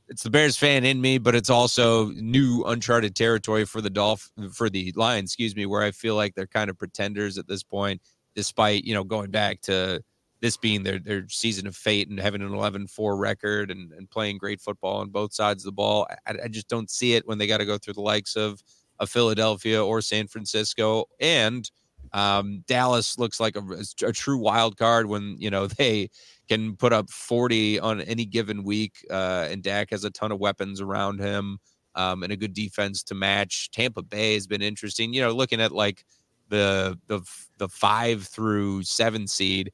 [0.07, 4.29] it's the Bears fan in me, but it's also new uncharted territory for the Dolph
[4.53, 7.63] for the Lions, excuse me, where I feel like they're kind of pretenders at this
[7.63, 8.01] point,
[8.35, 10.03] despite you know going back to
[10.41, 14.37] this being their their season of fate and having an 11-4 record and, and playing
[14.37, 16.07] great football on both sides of the ball.
[16.27, 18.61] I, I just don't see it when they got to go through the likes of
[18.99, 21.69] of Philadelphia or San Francisco and
[22.15, 23.63] um, Dallas looks like a,
[24.05, 26.09] a true wild card when you know they
[26.47, 29.05] can put up 40 on any given week.
[29.11, 31.59] Uh, and Dak has a ton of weapons around him
[31.95, 33.69] um, and a good defense to match.
[33.71, 35.13] Tampa Bay has been interesting.
[35.13, 36.05] You know, looking at like
[36.49, 37.21] the the
[37.57, 39.71] the five through seven seed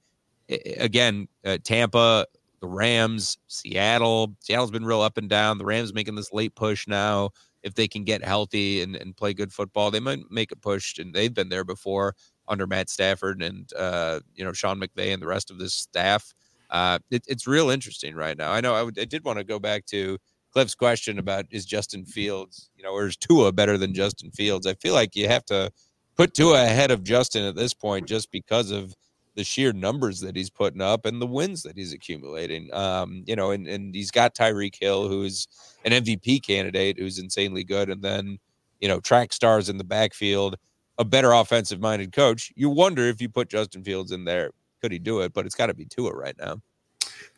[0.50, 2.26] again, uh, Tampa,
[2.60, 4.36] the Rams, Seattle.
[4.40, 5.60] Seattle's been real up and down.
[5.60, 7.30] The Rams making this late push now.
[7.64, 10.98] If they can get healthy and, and play good football, they might make a push,
[10.98, 12.16] and they've been there before
[12.48, 16.34] under Matt Stafford and uh, you know Sean McVay and the rest of this staff
[16.72, 18.52] uh, it, it's real interesting right now.
[18.52, 20.18] I know I, w- I did want to go back to
[20.52, 24.66] Cliff's question about is Justin Fields, you know, or is Tua better than Justin Fields?
[24.66, 25.72] I feel like you have to
[26.16, 28.96] put Tua ahead of Justin at this point just because of
[29.36, 32.74] the sheer numbers that he's putting up and the wins that he's accumulating.
[32.74, 35.48] Um, you know, and, and he's got Tyreek Hill, who's
[35.86, 38.40] an MVP candidate, who's insanely good, and then
[38.80, 40.58] you know, track stars in the backfield,
[41.02, 42.54] a better offensive minded coach.
[42.56, 45.34] You wonder if you put Justin Fields in there, could he do it?
[45.34, 46.62] But it's got to be Tua right now.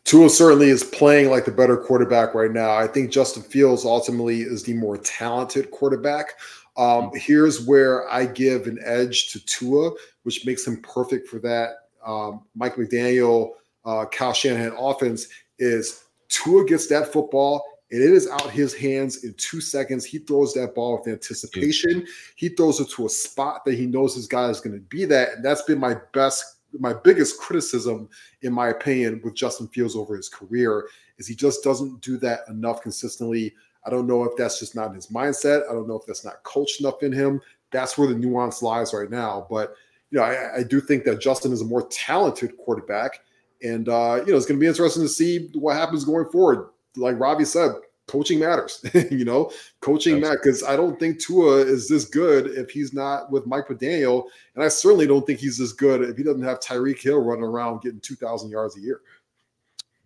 [0.03, 2.76] Tua certainly is playing like the better quarterback right now.
[2.76, 6.34] I think Justin Fields ultimately is the more talented quarterback.
[6.76, 7.18] Um, mm-hmm.
[7.18, 9.91] here's where I give an edge to Tua,
[10.24, 11.76] which makes him perfect for that.
[12.05, 13.51] Um, Mike McDaniel,
[13.86, 17.64] uh, Kyle Shanahan offense is Tua gets that football
[17.94, 20.04] and it is out his hands in two seconds.
[20.04, 22.08] He throws that ball with anticipation.
[22.36, 25.06] He throws it to a spot that he knows his guy is going to be
[25.06, 25.34] that.
[25.34, 26.44] And that's been my best,
[26.80, 28.10] my biggest criticism,
[28.41, 30.88] in my opinion, with Justin Fields over his career,
[31.20, 33.54] is he just doesn't do that enough consistently.
[33.86, 35.70] I don't know if that's just not his mindset.
[35.70, 37.41] I don't know if that's not coached enough in him.
[37.72, 39.46] That's where the nuance lies right now.
[39.52, 39.76] But
[40.10, 43.20] you know, I, I do think that Justin is a more talented quarterback.
[43.62, 46.70] And uh, you know, it's going to be interesting to see what happens going forward
[46.96, 47.72] like Robbie said,
[48.08, 48.84] coaching matters.
[49.12, 53.32] you know, coaching matters because I don't think Tua is this good if he's not
[53.32, 54.26] with Mike McDaniel,
[54.56, 57.44] and I certainly don't think he's this good if he doesn't have Tyreek Hill running
[57.44, 59.02] around getting two thousand yards a year.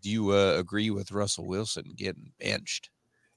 [0.01, 2.89] Do you uh, agree with Russell Wilson getting benched?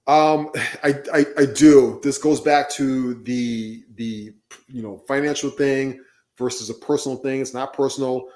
[0.07, 0.51] Um,
[0.85, 2.01] I, I I do.
[2.03, 4.33] This goes back to the the
[4.69, 6.01] you know financial thing
[6.37, 7.41] versus a personal thing.
[7.41, 8.29] It's not personal.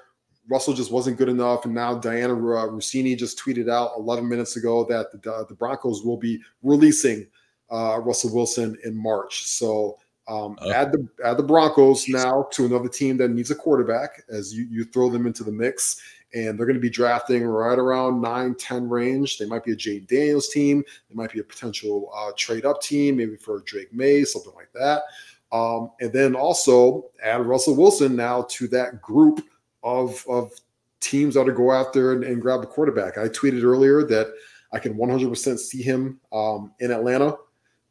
[0.49, 1.65] Russell just wasn't good enough.
[1.65, 5.55] And now Diana uh, Russini just tweeted out 11 minutes ago that the, uh, the
[5.55, 7.27] Broncos will be releasing
[7.71, 9.45] uh, Russell Wilson in March.
[9.45, 13.55] So um, uh, add the add the Broncos now to another team that needs a
[13.55, 16.01] quarterback as you, you throw them into the mix.
[16.33, 19.37] And they're going to be drafting right around 9 10 range.
[19.37, 20.83] They might be a Jayden Daniels team.
[21.09, 24.71] They might be a potential uh, trade up team, maybe for Drake Maye, something like
[24.73, 25.03] that.
[25.51, 29.41] Um, and then also add Russell Wilson now to that group
[29.85, 30.51] of of
[30.99, 33.17] teams ought to go out there and, and grab a quarterback.
[33.17, 34.33] I tweeted earlier that
[34.73, 37.37] I can 100% see him um, in Atlanta.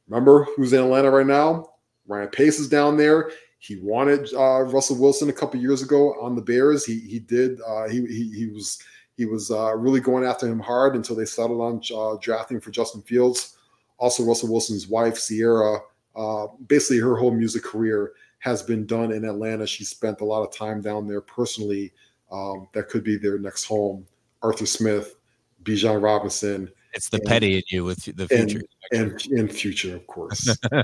[0.09, 1.70] Remember who's in Atlanta right now?
[2.07, 3.30] Ryan Pace is down there.
[3.59, 6.84] He wanted uh, Russell Wilson a couple years ago on the Bears.
[6.84, 7.59] He he did.
[7.66, 8.78] Uh, he, he, he was
[9.16, 12.70] he was uh, really going after him hard until they settled on uh, drafting for
[12.70, 13.57] Justin Fields.
[13.97, 15.78] Also, Russell Wilson's wife Sierra,
[16.14, 18.12] uh, basically her whole music career
[18.45, 19.66] has been done in Atlanta.
[19.66, 21.95] She spent a lot of time down there personally.
[22.30, 24.07] Um, that could be their next home.
[24.42, 25.16] Arthur Smith,
[25.62, 26.70] Bijan Robinson.
[26.92, 28.61] It's the and, petty in you with the future.
[28.92, 30.59] And, and, and future, of course.
[30.66, 30.82] I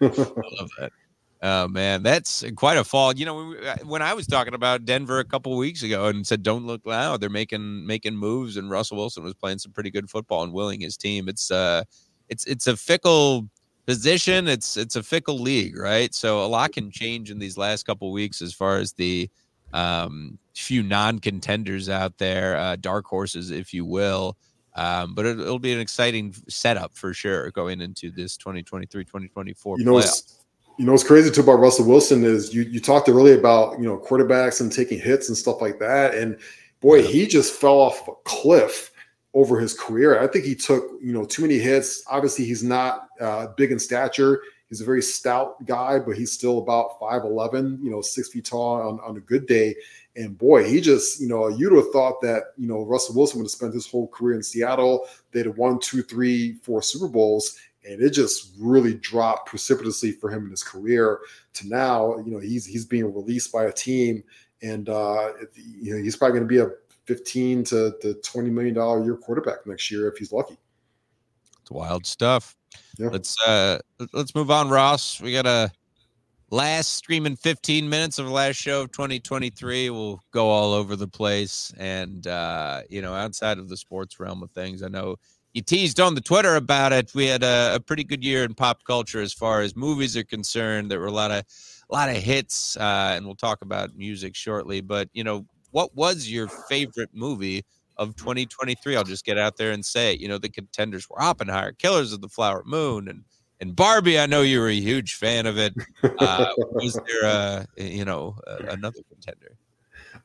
[0.00, 0.90] love that.
[1.42, 3.14] Oh man, that's quite a fall.
[3.14, 6.42] You know, uh, when I was talking about Denver a couple weeks ago and said,
[6.42, 10.08] "Don't look loud," they're making making moves, and Russell Wilson was playing some pretty good
[10.08, 11.28] football and willing his team.
[11.28, 11.82] It's uh,
[12.28, 13.48] it's it's a fickle
[13.86, 16.14] position it's it's a fickle league right?
[16.14, 19.28] So a lot can change in these last couple weeks as far as the
[19.72, 24.36] um, few non-contenders out there uh, dark horses if you will.
[24.74, 29.84] Um, but it, will be an exciting setup for sure going into this 2023-2024 you
[29.84, 30.02] know
[30.78, 33.84] you know what's crazy too about russell wilson is you you talked earlier about you
[33.84, 36.38] know quarterbacks and taking hits and stuff like that and
[36.80, 37.06] boy yeah.
[37.06, 38.91] he just fell off a cliff
[39.34, 40.20] over his career.
[40.20, 42.02] I think he took, you know, too many hits.
[42.06, 44.42] Obviously, he's not uh, big in stature.
[44.68, 48.80] He's a very stout guy, but he's still about 5'11, you know, six feet tall
[48.80, 49.74] on, on a good day.
[50.16, 53.44] And boy, he just, you know, you'd have thought that, you know, Russell Wilson would
[53.44, 55.06] have spent his whole career in Seattle.
[55.30, 57.58] They'd have won two, three, four Super Bowls.
[57.86, 61.20] And it just really dropped precipitously for him in his career
[61.54, 64.22] to now, you know, he's he's being released by a team
[64.62, 66.70] and uh, you know he's probably going to be a
[67.12, 70.56] 15 to the 20 million dollar year quarterback next year if he's lucky.
[71.60, 72.56] It's wild stuff.
[72.98, 73.08] Yeah.
[73.08, 73.80] Let's uh
[74.14, 75.20] let's move on, Ross.
[75.20, 75.70] We got a
[76.50, 79.90] last streaming 15 minutes of the last show of 2023.
[79.90, 84.42] We'll go all over the place and uh, you know, outside of the sports realm
[84.42, 84.82] of things.
[84.82, 85.16] I know
[85.52, 87.14] you teased on the Twitter about it.
[87.14, 90.24] We had a, a pretty good year in pop culture as far as movies are
[90.24, 90.90] concerned.
[90.90, 91.44] There were a lot of
[91.90, 94.80] a lot of hits, uh, and we'll talk about music shortly.
[94.80, 97.64] But you know, what was your favorite movie
[97.96, 98.96] of 2023?
[98.96, 100.20] I'll just get out there and say it.
[100.20, 103.24] You know, the contenders were Oppenheimer, Killers of the Flower Moon, and
[103.60, 104.18] and Barbie.
[104.18, 105.74] I know you were a huge fan of it.
[106.18, 109.56] Uh, was there a you know another contender?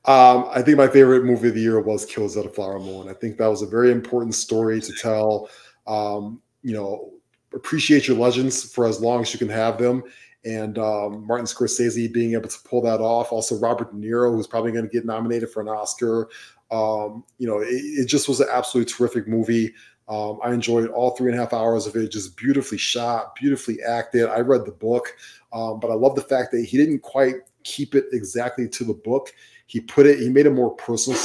[0.06, 3.10] Um, I think my favorite movie of the year was Killers of the Flower Moon.
[3.10, 5.50] I think that was a very important story to tell.
[5.86, 7.14] Um, you know,
[7.54, 10.04] appreciate your legends for as long as you can have them
[10.48, 13.34] and um, Martin Scorsese being able to pull that off.
[13.34, 16.30] Also, Robert De Niro, who's probably going to get nominated for an Oscar.
[16.72, 19.74] Um, you know, it, it, just was an absolutely terrific movie.
[20.08, 23.84] Um, I enjoyed all three and a half hours of it, just beautifully shot, beautifully
[23.84, 24.30] acted.
[24.30, 25.18] I read the book,
[25.52, 28.93] um, but I love the fact that he didn't quite keep it exactly to the
[28.93, 29.34] book.
[29.66, 31.20] He put it, he made a more personal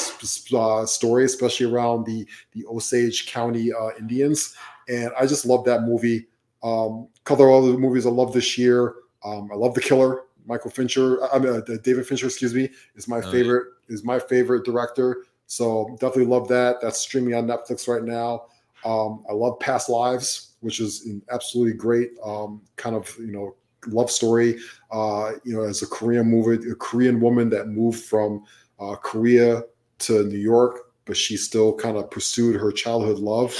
[0.61, 4.57] uh, story, especially around the the Osage County uh, Indians.
[4.89, 6.27] And I just love that movie.
[6.65, 8.95] Um, couple of other movies I love this year.
[9.25, 10.23] Um, I love The Killer.
[10.47, 13.95] Michael Fincher, I mean uh, David Fincher, excuse me, is my oh, favorite yeah.
[13.95, 15.25] is my favorite director.
[15.47, 16.81] So definitely love that.
[16.81, 18.47] That's streaming on Netflix right now.
[18.85, 22.11] Um, I love Past Lives, which is an absolutely great.
[22.25, 23.55] Um, kind of you know
[23.87, 24.59] love story.
[24.91, 28.45] Uh, you know, as a Korean movie, a Korean woman that moved from
[28.81, 29.63] uh, Korea
[30.01, 33.55] to New York, but she still kind of pursued her childhood love.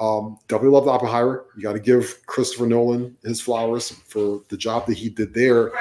[0.00, 1.46] Um, definitely love the Oppenheimer.
[1.56, 5.72] You got to give Christopher Nolan his flowers for the job that he did there.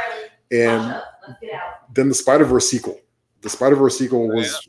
[0.51, 1.01] And
[1.93, 2.99] then the Spider Verse sequel.
[3.41, 4.67] The Spider Verse sequel was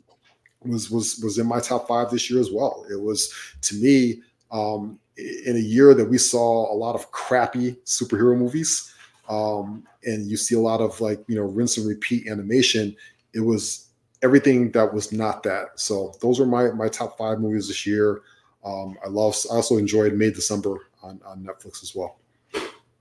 [0.61, 2.85] was was was in my top five this year as well.
[2.91, 4.21] It was to me
[4.51, 8.93] um, in a year that we saw a lot of crappy superhero movies,
[9.29, 12.95] um, and you see a lot of like you know rinse and repeat animation.
[13.33, 13.87] It was
[14.21, 15.79] everything that was not that.
[15.79, 18.21] So those were my my top five movies this year.
[18.63, 19.35] Um, I love.
[19.51, 22.19] I also enjoyed May December on on Netflix as well.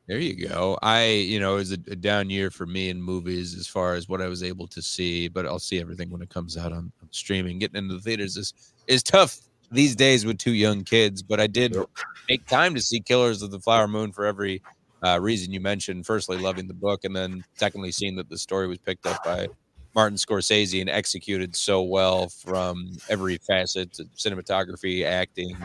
[0.08, 0.78] There you go.
[0.80, 3.92] I, you know, it was a, a, down year for me in movies as far
[3.92, 6.72] as what I was able to see, but I'll see everything when it comes out
[6.72, 7.58] on, on streaming.
[7.58, 8.54] Getting into the theaters is
[8.86, 9.38] is tough
[9.70, 11.90] these days with two young kids, but I did yep.
[12.26, 14.62] make time to see Killers of the Flower Moon for every
[15.04, 16.06] uh, reason you mentioned.
[16.06, 19.48] Firstly, loving the book, and then secondly, seeing that the story was picked up by
[19.94, 25.56] Martin Scorsese and executed so well from every facet, cinematography, acting,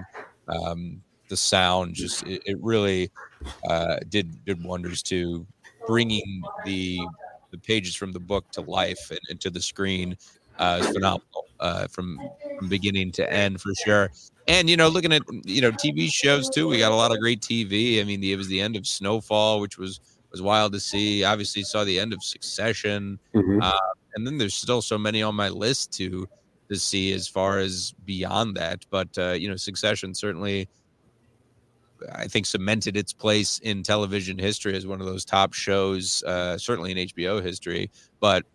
[0.47, 1.93] um, the sound.
[1.93, 3.11] Just it, it really
[3.69, 5.45] uh, did did wonders to
[5.87, 6.99] bringing the
[7.51, 10.17] the pages from the book to life and, and to the screen
[10.59, 12.19] uh, is phenomenal uh, from
[12.57, 14.11] from beginning to end for sure.
[14.47, 17.19] And you know, looking at you know TV shows too, we got a lot of
[17.19, 18.01] great TV.
[18.01, 19.99] I mean, it was the end of Snowfall, which was
[20.31, 21.23] was wild to see.
[21.23, 23.61] Obviously, saw the end of Succession, mm-hmm.
[23.61, 23.77] uh,
[24.15, 26.27] and then there's still so many on my list to
[26.69, 28.85] to see as far as beyond that.
[28.89, 30.67] But uh, you know, Succession certainly
[32.13, 36.57] I think cemented its place in television history as one of those top shows, uh,
[36.57, 37.89] certainly in HBO history,
[38.19, 38.45] but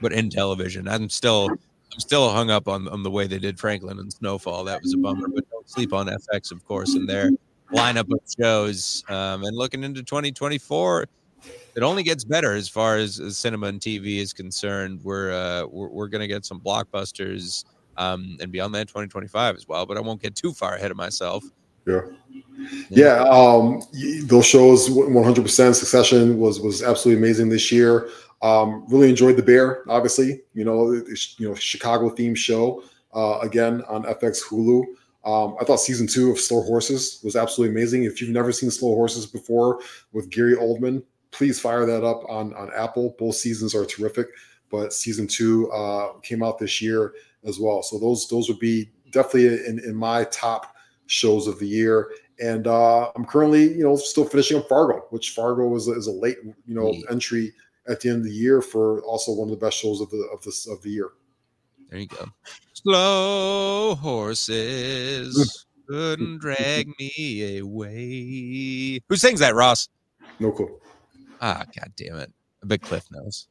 [0.00, 0.88] but in television.
[0.88, 4.64] I'm still I'm still hung up on, on the way they did Franklin and Snowfall.
[4.64, 7.30] That was a bummer, but don't sleep on FX, of course, and their
[7.72, 9.04] lineup of shows.
[9.08, 11.06] Um, and looking into 2024,
[11.74, 15.00] it only gets better as far as, as cinema and TV is concerned.
[15.02, 17.64] We're uh, we're, we're going to get some blockbusters
[17.96, 19.86] um, and beyond that 2025 as well.
[19.86, 21.44] But I won't get too far ahead of myself.
[21.86, 22.02] Yeah.
[22.90, 23.80] Yeah, um,
[24.24, 28.08] those shows 100% Succession was was absolutely amazing this year.
[28.42, 30.42] Um, really enjoyed The Bear, obviously.
[30.54, 32.82] You know, you know, Chicago themed show
[33.14, 34.84] uh, again on FX Hulu.
[35.24, 38.04] Um, I thought season two of Slow Horses was absolutely amazing.
[38.04, 39.80] If you've never seen Slow Horses before
[40.12, 43.14] with Gary Oldman, please fire that up on on Apple.
[43.18, 44.28] Both seasons are terrific,
[44.70, 47.14] but season two uh, came out this year
[47.44, 47.82] as well.
[47.82, 50.74] So those those would be definitely in, in my top
[51.06, 52.10] shows of the year.
[52.40, 56.12] And uh, I'm currently, you know, still finishing up Fargo, which Fargo was is a
[56.12, 57.10] late, you know, yeah.
[57.10, 57.52] entry
[57.88, 60.28] at the end of the year for also one of the best shows of the
[60.32, 61.10] of this of the year.
[61.90, 62.26] There you go.
[62.74, 69.00] Slow horses couldn't drag me away.
[69.08, 69.88] Who sings that, Ross?
[70.38, 70.78] No clue.
[71.40, 72.32] Ah, god damn it.
[72.62, 73.46] A big Cliff knows.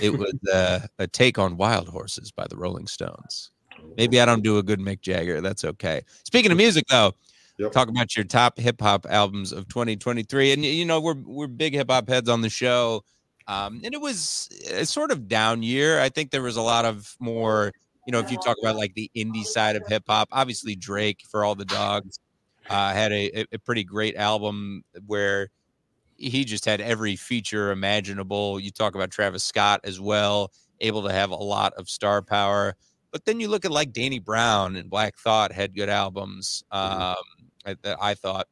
[0.00, 3.50] It was uh, a take on Wild Horses by the Rolling Stones.
[3.96, 5.40] Maybe I don't do a good Mick Jagger.
[5.40, 6.02] That's okay.
[6.24, 7.12] Speaking of music, though,
[7.58, 7.72] yep.
[7.72, 10.52] talk about your top hip hop albums of 2023.
[10.52, 13.04] And you know, we're we're big hip hop heads on the show.
[13.46, 16.00] Um, and it was a sort of down year.
[16.00, 17.72] I think there was a lot of more,
[18.06, 21.20] you know, if you talk about like the indie side of hip hop, obviously Drake
[21.28, 22.18] for all the dogs
[22.70, 25.48] uh, had a, a pretty great album where
[26.16, 28.60] he just had every feature imaginable.
[28.60, 32.76] You talk about Travis Scott as well, able to have a lot of star power.
[33.10, 36.64] But then you look at like Danny Brown and Black Thought had good albums.
[36.72, 37.02] Mm-hmm.
[37.02, 38.48] Um, I, I, thought,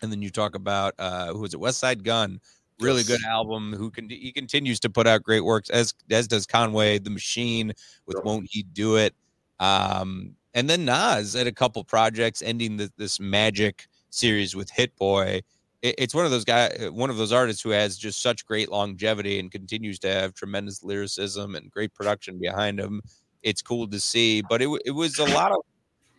[0.00, 1.60] and then you talk about uh, who was it?
[1.60, 2.40] Westside Gun,
[2.80, 3.08] really yes.
[3.08, 3.74] good album.
[3.74, 7.72] Who can he continues to put out great works as as does Conway the Machine
[8.06, 8.24] with yep.
[8.24, 9.14] Won't He Do It.
[9.60, 14.96] Um, and then Nas had a couple projects ending the, this magic series with Hit
[14.96, 15.42] Boy.
[15.84, 18.72] It, it's one of those guys, one of those artists who has just such great
[18.72, 23.00] longevity and continues to have tremendous lyricism and great production behind him
[23.44, 24.42] it's cool to see.
[24.42, 25.58] But it it was a lot of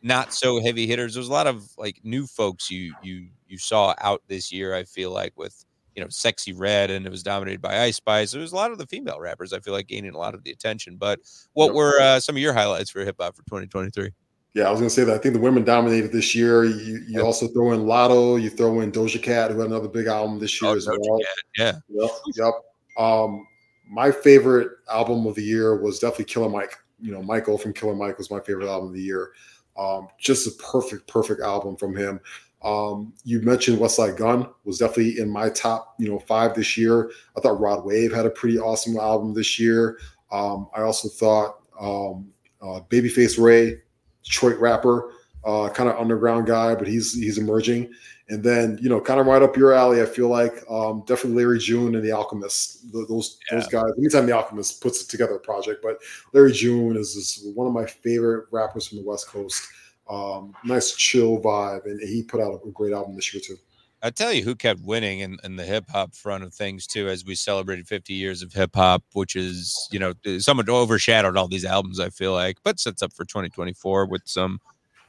[0.01, 1.16] not so heavy hitters.
[1.16, 4.74] There was a lot of like new folks you you you saw out this year.
[4.74, 8.32] I feel like with you know Sexyy Red and it was dominated by Ice Spice.
[8.32, 9.51] There was a lot of the female rappers.
[9.51, 10.95] I feel like gaining a lot of the attention.
[10.95, 11.20] But
[11.53, 14.11] what were uh, some of your highlights for hip hop for 2023?
[14.55, 15.13] Yeah, I was gonna say that.
[15.13, 16.63] I think the women dominated this year.
[16.63, 17.25] You you yep.
[17.25, 20.61] also throw in Latto, you throw in Doja Cat, who had another big album this
[20.61, 21.19] year oh, as Doja well.
[21.19, 22.01] Cat, yeah.
[22.01, 22.11] Yep.
[22.35, 22.53] Yep.
[22.97, 23.45] Um,
[23.89, 26.73] my favorite album of the year was definitely Killer Mike.
[27.01, 29.31] You know, Michael from Killer Mike was my favorite album of the year.
[29.77, 32.21] Um, just a perfect, perfect album from him.
[32.63, 37.11] Um, you mentioned Westside Gun was definitely in my top, you know, five this year.
[37.37, 39.99] I thought Rod Wave had a pretty awesome album this year.
[40.31, 42.31] Um, I also thought um,
[42.61, 43.81] uh, Babyface Ray,
[44.26, 45.11] Detroit rapper,
[45.45, 47.93] uh, kind of underground guy, but he's he's emerging.
[48.28, 51.43] And then you know, kind of right up your alley, I feel like um, definitely
[51.43, 52.91] Larry June and the Alchemist.
[52.91, 53.59] Those yeah.
[53.59, 53.91] those guys.
[53.97, 55.99] Anytime the Alchemist puts together a project, but
[56.34, 59.63] Larry June is, is one of my favorite rappers from the West Coast.
[60.09, 63.57] Um, nice chill vibe, and he put out a great album this year too.
[64.05, 67.09] I tell you who kept winning in, in the hip hop front of things too,
[67.09, 71.47] as we celebrated 50 years of hip hop, which is you know somewhat overshadowed all
[71.47, 71.99] these albums.
[71.99, 74.61] I feel like, but sets up for 2024 with some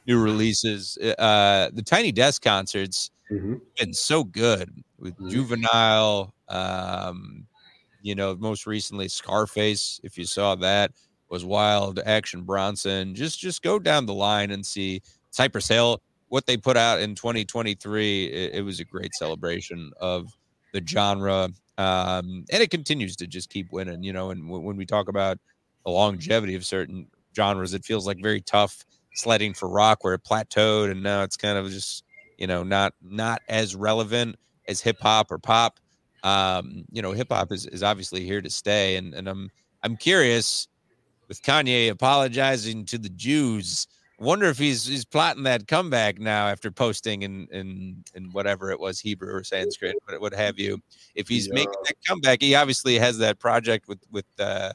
[0.07, 0.97] new releases.
[0.97, 3.57] Uh, the Tiny Desk concerts mm-hmm.
[3.79, 5.29] been so good with mm-hmm.
[5.29, 6.33] Juvenile.
[6.49, 7.47] Um,
[8.01, 10.01] you know, most recently Scarface.
[10.05, 10.93] If you saw that,
[11.29, 12.01] was wild.
[12.07, 13.15] Action Bronson.
[13.15, 17.15] Just just go down the line and see Cypress Hill what they put out in
[17.15, 20.37] 2023, it, it was a great celebration of
[20.73, 21.49] the genre.
[21.79, 24.31] Um, and it continues to just keep winning, you know.
[24.31, 25.39] And w- when we talk about
[25.85, 30.25] the longevity of certain genres, it feels like very tough sledding for rock where it
[30.25, 32.05] plateaued and now it's kind of just,
[32.39, 34.37] you know, not not as relevant
[34.69, 35.79] as hip hop or pop.
[36.23, 38.97] Um, you know, hip hop is, is obviously here to stay.
[38.97, 39.51] And and I'm
[39.83, 40.67] I'm curious
[41.29, 43.87] with Kanye apologizing to the Jews
[44.19, 48.81] wonder if he's he's plotting that comeback now after posting in in in whatever it
[48.81, 50.81] was Hebrew or Sanskrit, but what have you.
[51.15, 51.55] If he's yeah.
[51.55, 54.73] making that comeback, he obviously has that project with with uh,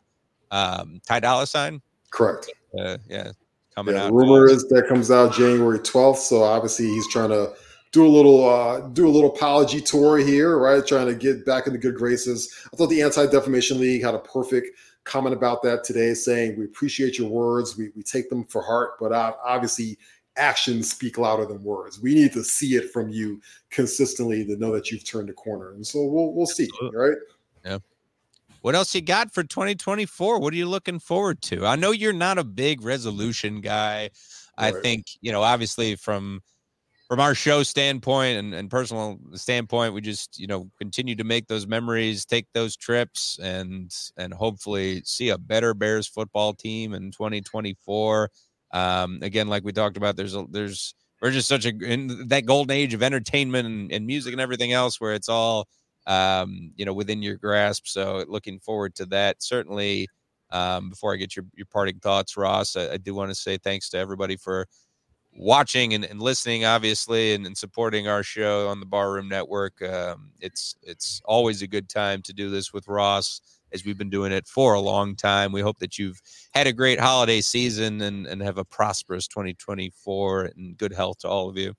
[0.52, 1.82] um, Ty Dolla Sign.
[2.12, 2.50] Correct.
[2.78, 3.32] Uh, yeah,
[3.76, 4.14] coming yeah, out.
[4.14, 6.22] Rumor is that comes out January twelfth.
[6.22, 7.54] So obviously he's trying to
[7.92, 10.86] do a little uh, do a little apology tour here, right?
[10.86, 12.54] Trying to get back in the good graces.
[12.72, 16.66] I thought the Anti Defamation League had a perfect comment about that today, saying we
[16.66, 19.98] appreciate your words, we, we take them for heart, but obviously
[20.38, 22.00] actions speak louder than words.
[22.00, 25.72] We need to see it from you consistently to know that you've turned a corner,
[25.74, 27.18] and so we'll we'll see, right?
[27.66, 27.80] Yeah.
[28.62, 30.40] What else you got for 2024?
[30.40, 31.66] What are you looking forward to?
[31.66, 34.12] I know you're not a big resolution guy.
[34.60, 34.76] Right.
[34.76, 36.42] I think you know, obviously from
[37.12, 41.46] from our show standpoint and, and personal standpoint, we just you know continue to make
[41.46, 47.12] those memories, take those trips, and and hopefully see a better Bears football team in
[47.12, 48.30] 2024.
[48.72, 52.46] Um, again, like we talked about, there's a there's we're just such a in that
[52.46, 55.68] golden age of entertainment and, and music and everything else where it's all
[56.08, 57.88] um, you know within your grasp.
[57.88, 59.44] So looking forward to that.
[59.44, 60.08] Certainly.
[60.54, 63.58] Um, before I get your, your parting thoughts, Ross, I, I do want to say
[63.58, 64.68] thanks to everybody for
[65.34, 69.82] watching and, and listening, obviously, and, and, supporting our show on the Barroom Network.
[69.82, 73.42] Um, it's it's always a good time to do this with Ross,
[73.74, 75.52] as we've been doing it for a long time.
[75.52, 76.22] We hope that you've
[76.54, 81.30] had a great holiday season and, and have a prosperous 2024 and good health to
[81.30, 81.74] all of you.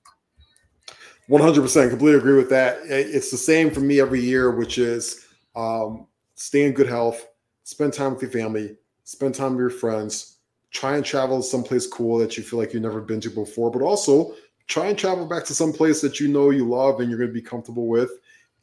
[1.29, 2.79] 100% completely agree with that.
[2.83, 5.25] It's the same for me every year, which is
[5.55, 7.25] um, stay in good health,
[7.63, 8.75] spend time with your family,
[9.05, 10.32] spend time with your friends,
[10.73, 13.81] try and travel someplace cool that you feel like you've never been to before, but
[13.81, 14.33] also
[14.67, 17.29] try and travel back to some place that you know you love and you're going
[17.29, 18.11] to be comfortable with,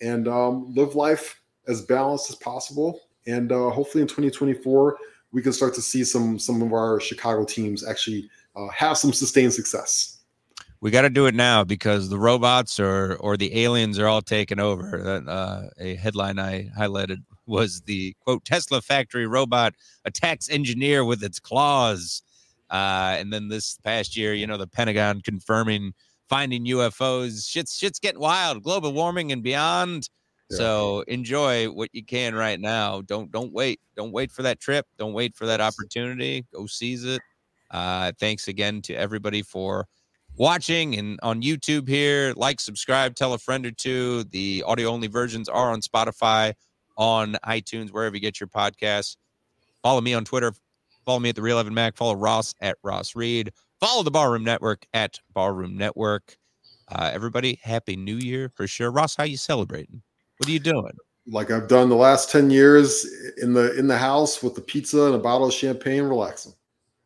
[0.01, 3.01] and um, live life as balanced as possible.
[3.27, 4.99] And uh, hopefully in 2024
[5.33, 9.13] we can start to see some some of our Chicago teams actually uh, have some
[9.13, 10.19] sustained success.
[10.81, 14.23] We got to do it now because the robots or or the aliens are all
[14.23, 15.23] taking over.
[15.29, 17.19] Uh, a headline I highlighted
[17.51, 19.75] was the quote Tesla factory robot
[20.05, 22.23] attacks engineer with its claws.
[22.71, 25.93] Uh, and then this past year, you know, the Pentagon confirming
[26.29, 27.47] finding UFOs.
[27.51, 28.63] Shit's shit's getting wild.
[28.63, 30.09] Global warming and beyond.
[30.49, 30.57] Yeah.
[30.57, 33.03] So enjoy what you can right now.
[33.03, 33.81] Don't don't wait.
[33.97, 34.87] Don't wait for that trip.
[34.97, 36.47] Don't wait for that opportunity.
[36.55, 37.21] Go seize it.
[37.71, 39.87] Uh, thanks again to everybody for
[40.37, 42.33] watching and on YouTube here.
[42.37, 44.25] Like, subscribe, tell a friend or two.
[44.25, 46.55] The audio only versions are on Spotify,
[47.01, 49.17] on iTunes, wherever you get your podcasts.
[49.83, 50.53] Follow me on Twitter.
[51.07, 51.97] Follow me at the Real Evan Mac.
[51.97, 53.51] Follow Ross at Ross Read.
[53.81, 56.37] Follow the Barroom Network at Barroom Network.
[56.89, 58.91] Uh, everybody, happy New Year for sure.
[58.91, 60.03] Ross, how you celebrating?
[60.37, 60.93] What are you doing?
[61.27, 63.07] Like I've done the last ten years
[63.41, 66.53] in the in the house with the pizza and a bottle of champagne, relaxing.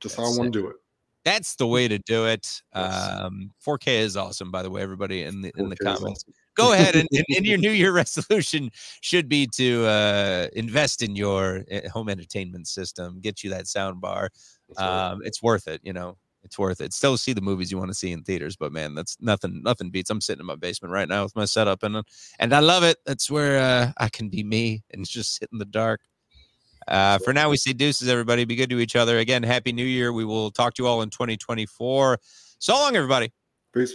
[0.01, 0.77] Just That's how I want to do it.
[1.25, 2.63] That's the way to do it.
[2.75, 6.25] Um, 4K is awesome, by the way, everybody in the in the comments.
[6.25, 11.03] Awesome go ahead and, and, and, your new year resolution should be to uh, invest
[11.03, 14.31] in your eh, home entertainment system get you that sound bar
[14.77, 16.93] um, it's worth it you know it's worth it.
[16.93, 19.63] Still see the movies you want to see in theaters, but man, that's nothing.
[19.63, 20.11] Nothing beats.
[20.11, 22.03] I'm sitting in my basement right now with my setup, and
[22.39, 22.99] and I love it.
[23.07, 26.03] That's where uh, I can be me and just sit in the dark.
[26.87, 28.45] Uh, for now, we say deuces, everybody.
[28.45, 29.19] Be good to each other.
[29.19, 30.13] Again, happy New Year.
[30.13, 32.19] We will talk to you all in 2024.
[32.59, 33.33] So long, everybody.
[33.73, 33.95] Peace.